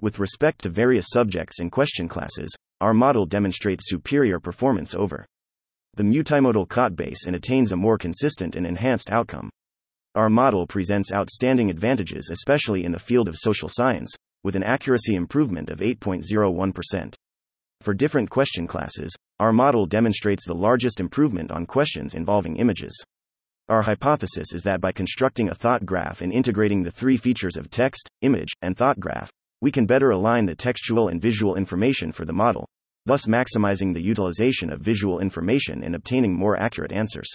With 0.00 0.18
respect 0.18 0.62
to 0.62 0.70
various 0.70 1.08
subjects 1.10 1.60
and 1.60 1.70
question 1.70 2.08
classes, 2.08 2.48
our 2.80 2.94
model 2.94 3.26
demonstrates 3.26 3.90
superior 3.90 4.40
performance 4.40 4.94
over 4.94 5.26
the 5.96 6.02
multimodal 6.02 6.66
COT 6.66 6.96
base 6.96 7.26
and 7.26 7.36
attains 7.36 7.72
a 7.72 7.76
more 7.76 7.98
consistent 7.98 8.56
and 8.56 8.66
enhanced 8.66 9.10
outcome. 9.10 9.50
Our 10.14 10.28
model 10.28 10.66
presents 10.66 11.10
outstanding 11.10 11.70
advantages, 11.70 12.28
especially 12.30 12.84
in 12.84 12.92
the 12.92 12.98
field 12.98 13.28
of 13.28 13.36
social 13.38 13.70
science, 13.70 14.14
with 14.44 14.54
an 14.54 14.62
accuracy 14.62 15.14
improvement 15.14 15.70
of 15.70 15.78
8.01%. 15.78 17.14
For 17.80 17.94
different 17.94 18.28
question 18.28 18.66
classes, 18.66 19.10
our 19.40 19.54
model 19.54 19.86
demonstrates 19.86 20.46
the 20.46 20.54
largest 20.54 21.00
improvement 21.00 21.50
on 21.50 21.64
questions 21.64 22.14
involving 22.14 22.56
images. 22.56 22.92
Our 23.70 23.80
hypothesis 23.80 24.52
is 24.52 24.62
that 24.64 24.82
by 24.82 24.92
constructing 24.92 25.48
a 25.48 25.54
thought 25.54 25.86
graph 25.86 26.20
and 26.20 26.30
integrating 26.30 26.82
the 26.82 26.90
three 26.90 27.16
features 27.16 27.56
of 27.56 27.70
text, 27.70 28.10
image, 28.20 28.52
and 28.60 28.76
thought 28.76 29.00
graph, 29.00 29.30
we 29.62 29.72
can 29.72 29.86
better 29.86 30.10
align 30.10 30.44
the 30.44 30.54
textual 30.54 31.08
and 31.08 31.22
visual 31.22 31.54
information 31.54 32.12
for 32.12 32.26
the 32.26 32.34
model, 32.34 32.68
thus 33.06 33.24
maximizing 33.24 33.94
the 33.94 34.02
utilization 34.02 34.70
of 34.70 34.82
visual 34.82 35.20
information 35.20 35.82
and 35.82 35.94
obtaining 35.94 36.34
more 36.34 36.58
accurate 36.58 36.92
answers 36.92 37.34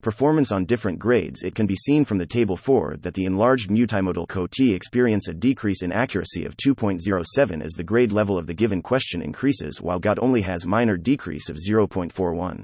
performance 0.00 0.52
on 0.52 0.64
different 0.64 0.98
grades, 0.98 1.42
it 1.42 1.54
can 1.54 1.66
be 1.66 1.76
seen 1.76 2.04
from 2.04 2.18
the 2.18 2.26
Table 2.26 2.56
4 2.56 2.96
that 3.02 3.14
the 3.14 3.24
enlarged 3.24 3.70
multimodal 3.70 4.28
CoT 4.28 4.60
experience 4.60 5.28
a 5.28 5.34
decrease 5.34 5.82
in 5.82 5.92
accuracy 5.92 6.44
of 6.44 6.56
2.07 6.56 7.62
as 7.62 7.72
the 7.72 7.84
grade 7.84 8.12
level 8.12 8.38
of 8.38 8.46
the 8.46 8.54
given 8.54 8.82
question 8.82 9.22
increases, 9.22 9.80
while 9.80 9.98
GOT 9.98 10.18
only 10.20 10.42
has 10.42 10.66
minor 10.66 10.96
decrease 10.96 11.48
of 11.48 11.56
0.41. 11.56 12.62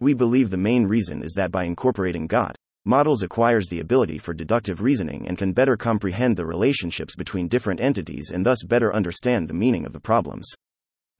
We 0.00 0.14
believe 0.14 0.50
the 0.50 0.56
main 0.56 0.86
reason 0.86 1.22
is 1.22 1.32
that 1.34 1.50
by 1.50 1.64
incorporating 1.64 2.26
GOT, 2.26 2.56
models 2.84 3.22
acquires 3.22 3.68
the 3.68 3.80
ability 3.80 4.18
for 4.18 4.34
deductive 4.34 4.82
reasoning 4.82 5.28
and 5.28 5.38
can 5.38 5.52
better 5.52 5.76
comprehend 5.76 6.36
the 6.36 6.46
relationships 6.46 7.14
between 7.14 7.48
different 7.48 7.80
entities 7.80 8.30
and 8.30 8.44
thus 8.44 8.64
better 8.64 8.94
understand 8.94 9.46
the 9.46 9.54
meaning 9.54 9.86
of 9.86 9.92
the 9.92 10.00
problems. 10.00 10.48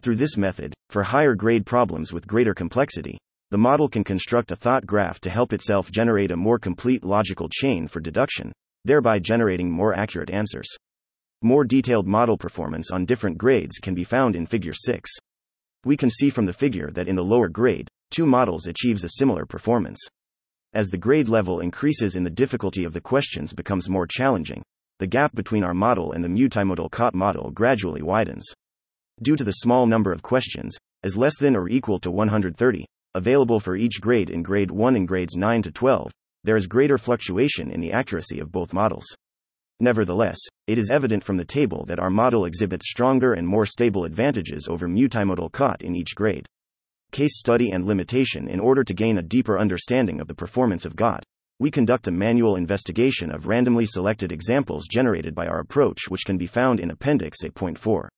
Through 0.02 0.16
this 0.16 0.36
method, 0.36 0.74
for 0.90 1.04
higher 1.04 1.36
grade 1.36 1.64
problems 1.64 2.12
with 2.12 2.26
greater 2.26 2.54
complexity, 2.54 3.18
the 3.52 3.58
model 3.58 3.86
can 3.86 4.02
construct 4.02 4.50
a 4.50 4.56
thought 4.56 4.86
graph 4.86 5.20
to 5.20 5.28
help 5.28 5.52
itself 5.52 5.90
generate 5.90 6.30
a 6.30 6.36
more 6.38 6.58
complete 6.58 7.04
logical 7.04 7.50
chain 7.50 7.86
for 7.86 8.00
deduction, 8.00 8.50
thereby 8.86 9.18
generating 9.18 9.70
more 9.70 9.92
accurate 9.92 10.30
answers. 10.30 10.66
More 11.42 11.62
detailed 11.62 12.06
model 12.06 12.38
performance 12.38 12.90
on 12.90 13.04
different 13.04 13.36
grades 13.36 13.76
can 13.76 13.94
be 13.94 14.04
found 14.04 14.36
in 14.36 14.46
Figure 14.46 14.72
6. 14.72 15.10
We 15.84 15.98
can 15.98 16.08
see 16.08 16.30
from 16.30 16.46
the 16.46 16.54
figure 16.54 16.90
that 16.92 17.08
in 17.08 17.14
the 17.14 17.22
lower 17.22 17.50
grade, 17.50 17.88
two 18.10 18.24
models 18.24 18.66
achieves 18.66 19.04
a 19.04 19.18
similar 19.18 19.44
performance. 19.44 20.00
As 20.72 20.88
the 20.88 20.96
grade 20.96 21.28
level 21.28 21.60
increases 21.60 22.14
and 22.14 22.24
the 22.24 22.30
difficulty 22.30 22.84
of 22.84 22.94
the 22.94 23.02
questions 23.02 23.52
becomes 23.52 23.90
more 23.90 24.06
challenging, 24.06 24.62
the 24.98 25.06
gap 25.06 25.34
between 25.34 25.62
our 25.62 25.74
model 25.74 26.12
and 26.12 26.24
the 26.24 26.28
multimodal 26.28 26.90
COT 26.90 27.14
model 27.14 27.50
gradually 27.50 28.00
widens. 28.00 28.46
Due 29.22 29.36
to 29.36 29.44
the 29.44 29.60
small 29.60 29.86
number 29.86 30.10
of 30.10 30.22
questions, 30.22 30.74
as 31.02 31.18
less 31.18 31.36
than 31.36 31.54
or 31.54 31.68
equal 31.68 32.00
to 32.00 32.10
130, 32.10 32.86
available 33.14 33.60
for 33.60 33.76
each 33.76 34.00
grade 34.00 34.30
in 34.30 34.42
grade 34.42 34.70
1 34.70 34.96
and 34.96 35.08
grades 35.08 35.36
9 35.36 35.62
to 35.62 35.70
12, 35.70 36.12
there 36.44 36.56
is 36.56 36.66
greater 36.66 36.98
fluctuation 36.98 37.70
in 37.70 37.80
the 37.80 37.92
accuracy 37.92 38.40
of 38.40 38.52
both 38.52 38.72
models. 38.72 39.04
Nevertheless, 39.80 40.38
it 40.66 40.78
is 40.78 40.90
evident 40.90 41.24
from 41.24 41.36
the 41.36 41.44
table 41.44 41.84
that 41.86 41.98
our 41.98 42.10
model 42.10 42.44
exhibits 42.44 42.90
stronger 42.90 43.32
and 43.32 43.46
more 43.46 43.66
stable 43.66 44.04
advantages 44.04 44.68
over 44.68 44.88
multimodal 44.88 45.50
COT 45.50 45.82
in 45.82 45.96
each 45.96 46.14
grade. 46.14 46.46
Case 47.10 47.38
study 47.38 47.70
and 47.70 47.84
limitation 47.84 48.48
In 48.48 48.60
order 48.60 48.84
to 48.84 48.94
gain 48.94 49.18
a 49.18 49.22
deeper 49.22 49.58
understanding 49.58 50.20
of 50.20 50.28
the 50.28 50.34
performance 50.34 50.84
of 50.84 50.96
GOT, 50.96 51.24
we 51.58 51.70
conduct 51.70 52.08
a 52.08 52.12
manual 52.12 52.56
investigation 52.56 53.30
of 53.30 53.46
randomly 53.46 53.86
selected 53.86 54.32
examples 54.32 54.86
generated 54.88 55.34
by 55.34 55.46
our 55.46 55.60
approach, 55.60 56.08
which 56.08 56.24
can 56.24 56.38
be 56.38 56.46
found 56.46 56.80
in 56.80 56.90
Appendix 56.90 57.44
A.4. 57.44 58.08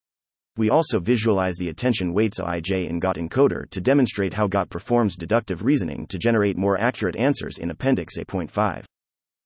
We 0.57 0.71
also 0.71 1.01
visualize 1.01 1.57
the 1.57 1.69
attention 1.69 2.12
weights 2.12 2.38
IJ 2.38 2.88
in 2.88 3.01
GOT 3.01 3.17
encoder 3.17 3.69
to 3.71 3.81
demonstrate 3.81 4.35
how 4.35 4.47
GOT 4.47 4.71
performs 4.71 5.17
deductive 5.17 5.64
reasoning 5.64 6.07
to 6.07 6.19
generate 6.19 6.57
more 6.57 6.79
accurate 6.79 7.17
answers 7.17 7.59
in 7.59 7.71
Appendix 7.71 8.17
A.5. 8.19 8.85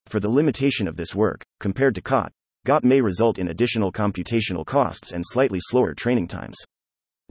For 0.07 0.21
the 0.21 0.29
limitation 0.29 0.87
of 0.87 0.97
this 0.97 1.14
work, 1.14 1.42
compared 1.61 1.94
to 1.94 2.03
COT, 2.03 2.31
GOT 2.66 2.85
may 2.85 3.01
result 3.01 3.38
in 3.38 3.49
additional 3.49 3.90
computational 3.90 4.66
costs 4.66 5.12
and 5.12 5.25
slightly 5.27 5.61
slower 5.62 5.94
training 5.94 6.29
times. 6.29 6.57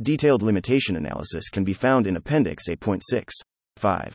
Detailed 0.01 0.41
limitation 0.41 0.95
analysis 0.95 1.49
can 1.49 1.63
be 1.63 1.73
found 1.73 2.07
in 2.07 2.17
Appendix 2.17 2.67
A.6. 2.69 3.29
5. 3.75 4.13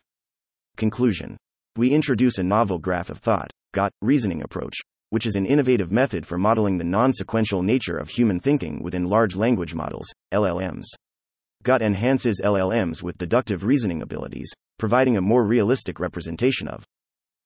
Conclusion 0.76 1.36
We 1.76 1.92
introduce 1.92 2.38
a 2.38 2.42
novel 2.42 2.80
graph 2.80 3.10
of 3.10 3.18
thought, 3.18 3.50
GOT, 3.72 3.92
reasoning 4.00 4.42
approach, 4.42 4.80
which 5.12 5.26
is 5.26 5.36
an 5.36 5.44
innovative 5.44 5.92
method 5.92 6.24
for 6.24 6.38
modeling 6.38 6.78
the 6.78 6.84
non 6.84 7.12
sequential 7.12 7.62
nature 7.62 7.98
of 7.98 8.08
human 8.08 8.40
thinking 8.40 8.82
within 8.82 9.04
large 9.04 9.36
language 9.36 9.74
models, 9.74 10.10
LLMs. 10.32 10.86
GOT 11.64 11.82
enhances 11.82 12.40
LLMs 12.42 13.02
with 13.02 13.18
deductive 13.18 13.62
reasoning 13.62 14.00
abilities, 14.00 14.50
providing 14.78 15.18
a 15.18 15.20
more 15.20 15.44
realistic 15.44 16.00
representation 16.00 16.66
of 16.66 16.86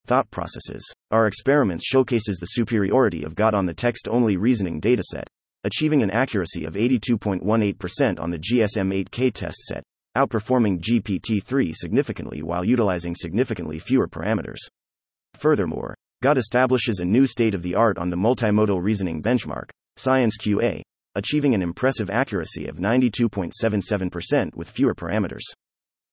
thought 0.07 0.31
processes. 0.31 0.89
Our 1.11 1.27
experiments 1.27 1.85
showcases 1.85 2.37
the 2.37 2.47
superiority 2.47 3.25
of 3.25 3.35
GOT 3.35 3.55
on 3.55 3.67
the 3.67 3.75
text-only 3.75 4.37
reasoning 4.37 4.81
dataset, 4.81 5.25
achieving 5.65 6.05
an 6.05 6.13
accuracy 6.13 6.67
of 6.67 6.75
82.18% 6.75 8.21
on 8.21 8.31
the 8.31 8.39
GSM-8K 8.39 9.35
test 9.35 9.59
set, 9.63 9.83
outperforming 10.17 10.79
GPT-3 10.79 11.75
significantly 11.75 12.45
while 12.45 12.65
utilizing 12.65 13.17
significantly 13.17 13.81
fewer 13.81 14.07
parameters. 14.07 14.61
Furthermore, 15.35 15.97
GOT 16.23 16.39
establishes 16.39 16.99
a 16.99 17.05
new 17.05 17.27
state-of-the-art 17.27 17.99
on 17.99 18.09
the 18.09 18.17
multimodal 18.17 18.83
reasoning 18.83 19.23
benchmark, 19.23 19.69
Science 19.99 20.39
QA, 20.39 20.81
achieving 21.15 21.55
an 21.55 21.61
impressive 21.61 22.09
accuracy 22.09 22.69
of 22.69 22.77
92.77% 22.77 24.57
with 24.57 24.71
fewer 24.71 24.95
parameters. 24.95 25.43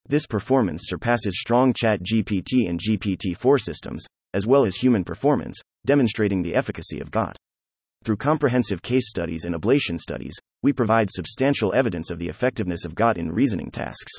This 0.06 0.28
performance 0.28 0.84
surpasses 0.88 1.39
strong 1.39 1.72
ChatGPT 1.72 2.68
and 2.68 2.82
GPT-4 2.82 3.62
systems, 3.62 4.06
as 4.34 4.46
well 4.46 4.66
as 4.66 4.76
human 4.76 5.06
performance, 5.06 5.58
demonstrating 5.86 6.42
the 6.42 6.56
efficacy 6.56 7.00
of 7.00 7.10
GOT. 7.10 7.38
Through 8.04 8.18
comprehensive 8.18 8.82
case 8.82 9.10
studies 9.10 9.46
and 9.46 9.56
ablation 9.56 9.98
studies, 9.98 10.36
we 10.62 10.74
provide 10.74 11.12
substantial 11.12 11.74
evidence 11.74 12.10
of 12.10 12.20
the 12.20 12.28
effectiveness 12.28 12.84
of 12.84 12.94
GOT 12.94 13.18
in 13.18 13.32
reasoning 13.32 13.72
tasks. 13.72 14.12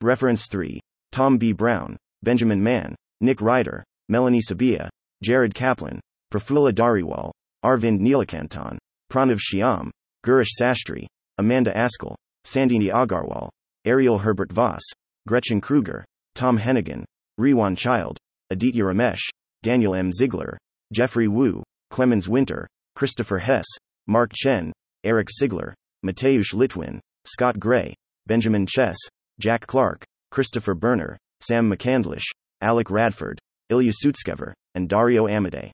Reference 0.00 0.46
3. 0.46 0.80
Tom 1.12 1.38
B. 1.38 1.52
Brown, 1.52 1.96
Benjamin 2.22 2.62
Mann, 2.62 2.94
Nick 3.20 3.40
Ryder, 3.40 3.82
Melanie 4.08 4.40
Subbiah, 4.40 4.88
Jared 5.22 5.54
Kaplan, 5.54 6.00
Prafulla 6.32 6.72
Dhariwal, 6.72 7.30
Arvind 7.64 8.00
Neelakantan, 8.00 8.78
Pranav 9.10 9.38
Shyam, 9.38 9.90
Girish 10.24 10.50
Sastry, 10.60 11.06
Amanda 11.38 11.76
Askell, 11.76 12.16
Sandhini 12.44 12.90
Agarwal, 12.90 13.48
Ariel 13.84 14.18
Herbert 14.18 14.52
Voss, 14.52 14.82
Gretchen 15.26 15.60
Krueger, 15.60 16.04
Tom 16.34 16.58
Hennigan, 16.58 17.04
Rewon 17.38 17.76
Child, 17.76 18.18
Aditya 18.50 18.84
Ramesh, 18.84 19.22
Daniel 19.62 19.94
M. 19.94 20.10
Ziegler, 20.12 20.58
Jeffrey 20.92 21.28
Wu, 21.28 21.62
Clemens 21.90 22.28
Winter, 22.28 22.66
Christopher 22.96 23.38
Hesse, 23.38 23.76
Mark 24.06 24.32
Chen, 24.34 24.72
Eric 25.04 25.28
Sigler, 25.30 25.72
Mateusz 26.04 26.52
Litwin, 26.52 27.00
Scott 27.24 27.58
Gray, 27.58 27.94
Benjamin 28.26 28.66
Chess, 28.66 28.96
Jack 29.38 29.66
Clark, 29.66 30.04
Christopher 30.30 30.74
Berner, 30.74 31.16
Sam 31.40 31.70
McCandlish, 31.70 32.24
Alec 32.60 32.90
Radford, 32.90 33.38
Ilya 33.70 33.92
Sutskever, 33.92 34.52
and 34.74 34.88
Dario 34.88 35.26
Amodei. 35.26 35.70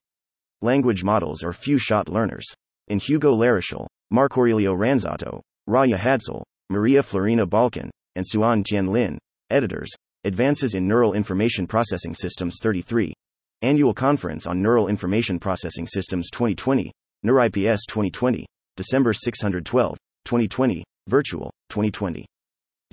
Language 0.61 1.05
models 1.05 1.45
are 1.45 1.53
few 1.53 1.79
shot 1.79 2.09
learners. 2.09 2.45
In 2.89 2.99
Hugo 2.99 3.33
Larochelle, 3.33 3.87
Marc 4.11 4.37
Aurelio 4.37 4.75
Ranzato, 4.75 5.41
Raia 5.69 5.97
Hadsell, 5.97 6.43
Maria 6.69 7.01
Florina 7.01 7.47
Balcan, 7.47 7.91
and 8.17 8.25
Hsuan 8.27 8.65
Tien 8.65 8.89
Lin, 8.89 9.19
editors, 9.51 9.91
Advances 10.25 10.75
in 10.75 10.89
Neural 10.89 11.15
Information 11.15 11.69
Processing 11.69 12.13
Systems 12.13 12.57
33. 12.61 13.15
Annual 13.63 13.95
Conference 13.95 14.49
on 14.49 14.61
Neural 14.61 14.89
Information 14.89 15.39
Processing 15.39 15.87
Systems 15.87 16.29
2020, 16.31 16.91
NeurIPS 17.25 17.79
2020, 17.89 18.45
December 18.77 19.13
612, 19.13 19.97
2020, 20.25 20.85
Virtual, 21.07 21.53
2020. 21.69 22.27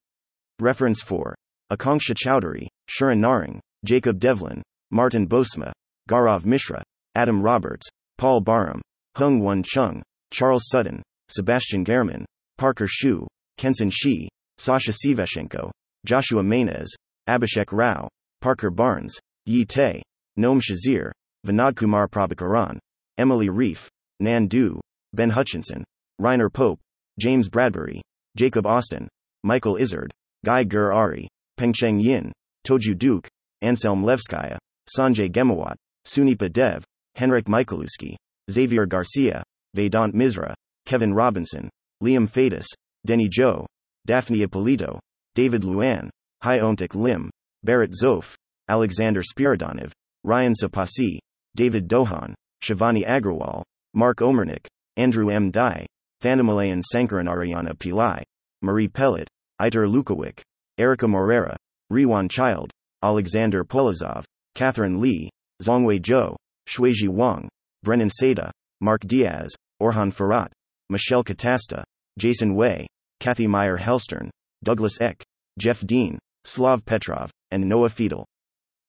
Reference 0.60 1.02
4. 1.02 1.34
Aakanksha 1.72 2.14
Chowdhery, 2.14 2.68
Sharan 2.90 3.20
Narang, 3.20 3.62
Jacob 3.86 4.20
Devlin, 4.20 4.62
Maarten 4.94 5.26
Bosma, 5.28 5.72
Gaurav 6.10 6.44
Mishra, 6.46 6.84
Adam 7.16 7.42
Roberts, 7.42 7.88
Paul 8.18 8.42
Barham, 8.42 8.82
Hyung 9.16 9.40
Won 9.42 9.64
Chung, 9.64 10.04
Charles 10.32 10.68
Sutton, 10.68 11.02
Sebastian 11.34 11.84
Gehrmann, 11.84 12.26
Parker 12.60 12.86
Schuh, 12.88 13.26
Kensen 13.58 13.92
Shi, 13.92 14.30
Sasha 14.60 14.92
Sivashenko, 14.92 15.72
Joshua 16.06 16.44
Maynez, 16.44 16.94
Abhishek 17.28 17.72
Rao, 17.72 18.08
Parker 18.40 18.70
Barnes, 18.70 19.18
Yi 19.48 19.66
Tay, 19.66 20.04
Noam 20.38 20.62
Shazeer, 20.62 21.12
Vinod 21.48 21.76
Kumar 21.76 22.08
Prabhakaran, 22.08 22.78
Emily 23.18 23.50
Reif, 23.50 23.90
Nan 24.20 24.48
Du, 24.48 24.80
Ben 25.14 25.32
Hutchinson, 25.32 25.84
Reiner 26.22 26.54
Pope, 26.54 26.80
James 27.20 27.50
Bradbury, 27.50 28.02
Jacob 28.36 28.68
Austin, 28.68 29.08
Michael 29.44 29.78
Isard, 29.78 30.12
Guy 30.46 30.64
Gur 30.64 30.94
Ari, 30.94 31.28
Pengcheng 31.60 32.00
Yin, 32.00 32.32
Toju 32.64 32.96
Duke, 32.96 33.28
Anselm 33.62 34.04
Levskaya, 34.04 34.58
Sanjay 34.96 35.32
Ghemawat, 35.32 35.76
Sunipa 36.06 36.52
Dev, 36.52 36.84
Henrik 37.16 37.46
Michalewski, 37.46 38.16
Xavier 38.52 38.86
Garcia, 38.86 39.44
Vedant 39.76 40.14
Misra, 40.14 40.54
Kevin 40.86 41.14
Robinson, 41.14 41.70
Liam 42.04 42.30
Fedus, 42.30 42.66
Denny 43.06 43.30
Zhou, 43.30 43.66
Daphne 44.06 44.42
Ippolito, 44.44 45.00
David 45.36 45.64
Luan, 45.64 46.10
Hyeontaek 46.44 46.94
Lim, 46.96 47.30
Barret 47.64 47.92
Zoph, 47.92 48.36
Alexander 48.68 49.22
Spiridonov, 49.22 49.92
Ryan 50.24 50.54
Sepassi, 50.54 51.20
David 51.56 51.88
Dohan, 51.88 52.34
Shivani 52.62 53.06
Agrawal, 53.06 53.64
Mark 53.94 54.18
Omernik, 54.18 54.68
Andrew 54.98 55.30
M. 55.30 55.52
Dai, 55.52 55.86
Thanamalayan 56.22 56.82
Sankaran 56.94 57.28
Ariana 57.28 57.74
Pillai, 57.74 58.24
Marie 58.62 58.88
Pellat, 58.88 59.28
Iter 59.62 59.88
Lukowick, 59.88 60.42
Erica 60.78 61.08
Moreira, 61.08 61.58
Rewon 61.92 62.30
Child, 62.30 62.72
Alexander 63.02 63.64
Polozov, 63.64 64.24
Catherine 64.56 65.00
Lee, 65.02 65.30
Zongwei 65.62 66.02
Zhou, 66.02 66.36
Xuezhi 66.68 67.10
Wang, 67.10 67.50
Brennan 67.84 68.10
Saeta, 68.10 68.52
Mark 68.82 69.02
Diaz, 69.02 69.54
Orhan 69.82 70.12
Firat, 70.14 70.52
Michele 70.90 71.24
Catasta, 71.24 71.84
Jason 72.18 72.56
Wei, 72.56 72.88
Kathy 73.20 73.46
Meier 73.48 73.78
Hellstern, 73.78 74.30
Douglas 74.64 75.00
Eck, 75.02 75.24
Jeff 75.60 75.86
Dean, 75.86 76.18
Slav 76.46 76.86
Petrov, 76.86 77.30
and 77.52 77.68
Noah 77.68 77.90
Fiedel. 77.90 78.24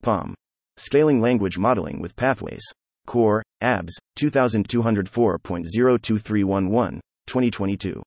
PaLM. 0.02 0.35
Scaling 0.76 1.20
Language 1.20 1.59
Modeling 1.59 2.00
with 2.00 2.16
Pathways. 2.16 2.62
Core, 3.07 3.42
ABS, 3.61 3.92
2204.02311, 4.18 7.00
2022. 7.26 8.02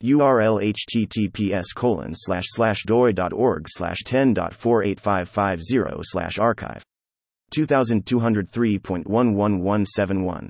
URL 0.03 0.61
https 0.61 1.65
colon 1.75 2.13
slash 2.13 2.45
slash 2.49 2.83
doi.org 2.85 3.65
slash 3.67 4.03
10.48550 4.05 6.01
slash 6.03 6.37
arXiv. 6.37 6.83
2203.11171. 7.55 10.49